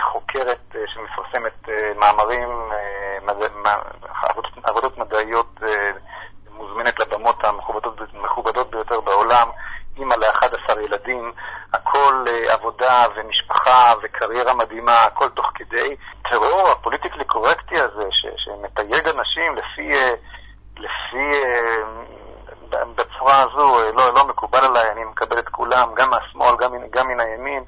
חוקרת 0.00 0.76
שמפרסמת 0.86 1.68
מאמרים, 1.96 2.70
עבודות, 4.64 4.98
מדעיות, 4.98 5.60
מוזמנת 6.50 7.00
לבמות 7.00 7.44
המכובדות 7.44 8.70
ביותר 8.70 9.00
בעולם, 9.00 9.48
אימא 9.96 10.14
ל-11 10.14 10.80
ילדים, 10.80 11.32
הכל 11.72 12.24
עבודה 12.48 13.04
ומשפחה 13.16 13.92
וקריירה 14.02 14.54
מדהימה, 14.54 15.04
הכל 15.04 15.28
תוך 15.28 15.50
כדי. 15.54 15.96
טרור 16.30 16.68
הפוליטיקלי 16.72 17.24
קורקטי 17.24 17.74
הזה, 17.78 18.08
ש- 18.10 18.26
שמתייג 18.36 19.08
אנשים 19.08 19.56
לפי, 19.56 19.90
לפי, 20.76 21.30
בצורה 22.70 23.42
הזו, 23.42 23.92
לא, 23.92 24.14
לא 24.14 24.26
מקובל 24.26 24.64
עליי, 24.64 24.90
אני 24.90 25.04
מקבל 25.04 25.38
את 25.38 25.48
כולם, 25.48 25.94
גם 25.94 26.10
מהשמאל, 26.10 26.56
גם, 26.56 26.72
גם 26.90 27.08
מן 27.08 27.20
הימין, 27.20 27.64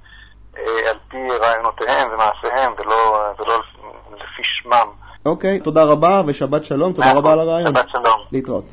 על 0.57 0.99
פי 1.09 1.17
רעיונותיהם 1.41 2.09
ומעשיהם, 2.13 2.73
ולא, 2.79 3.31
ולא 3.39 3.59
לפי 4.15 4.43
שמם. 4.45 5.08
אוקיי, 5.29 5.61
תודה 5.61 5.85
רבה 5.85 6.23
ושבת 6.27 6.65
שלום, 6.65 6.93
תודה 6.93 7.13
רבה 7.13 7.33
על 7.33 7.39
הרעיון. 7.39 7.75
שבת 7.75 7.89
שלום. 7.93 8.21
להתראות. 8.33 8.65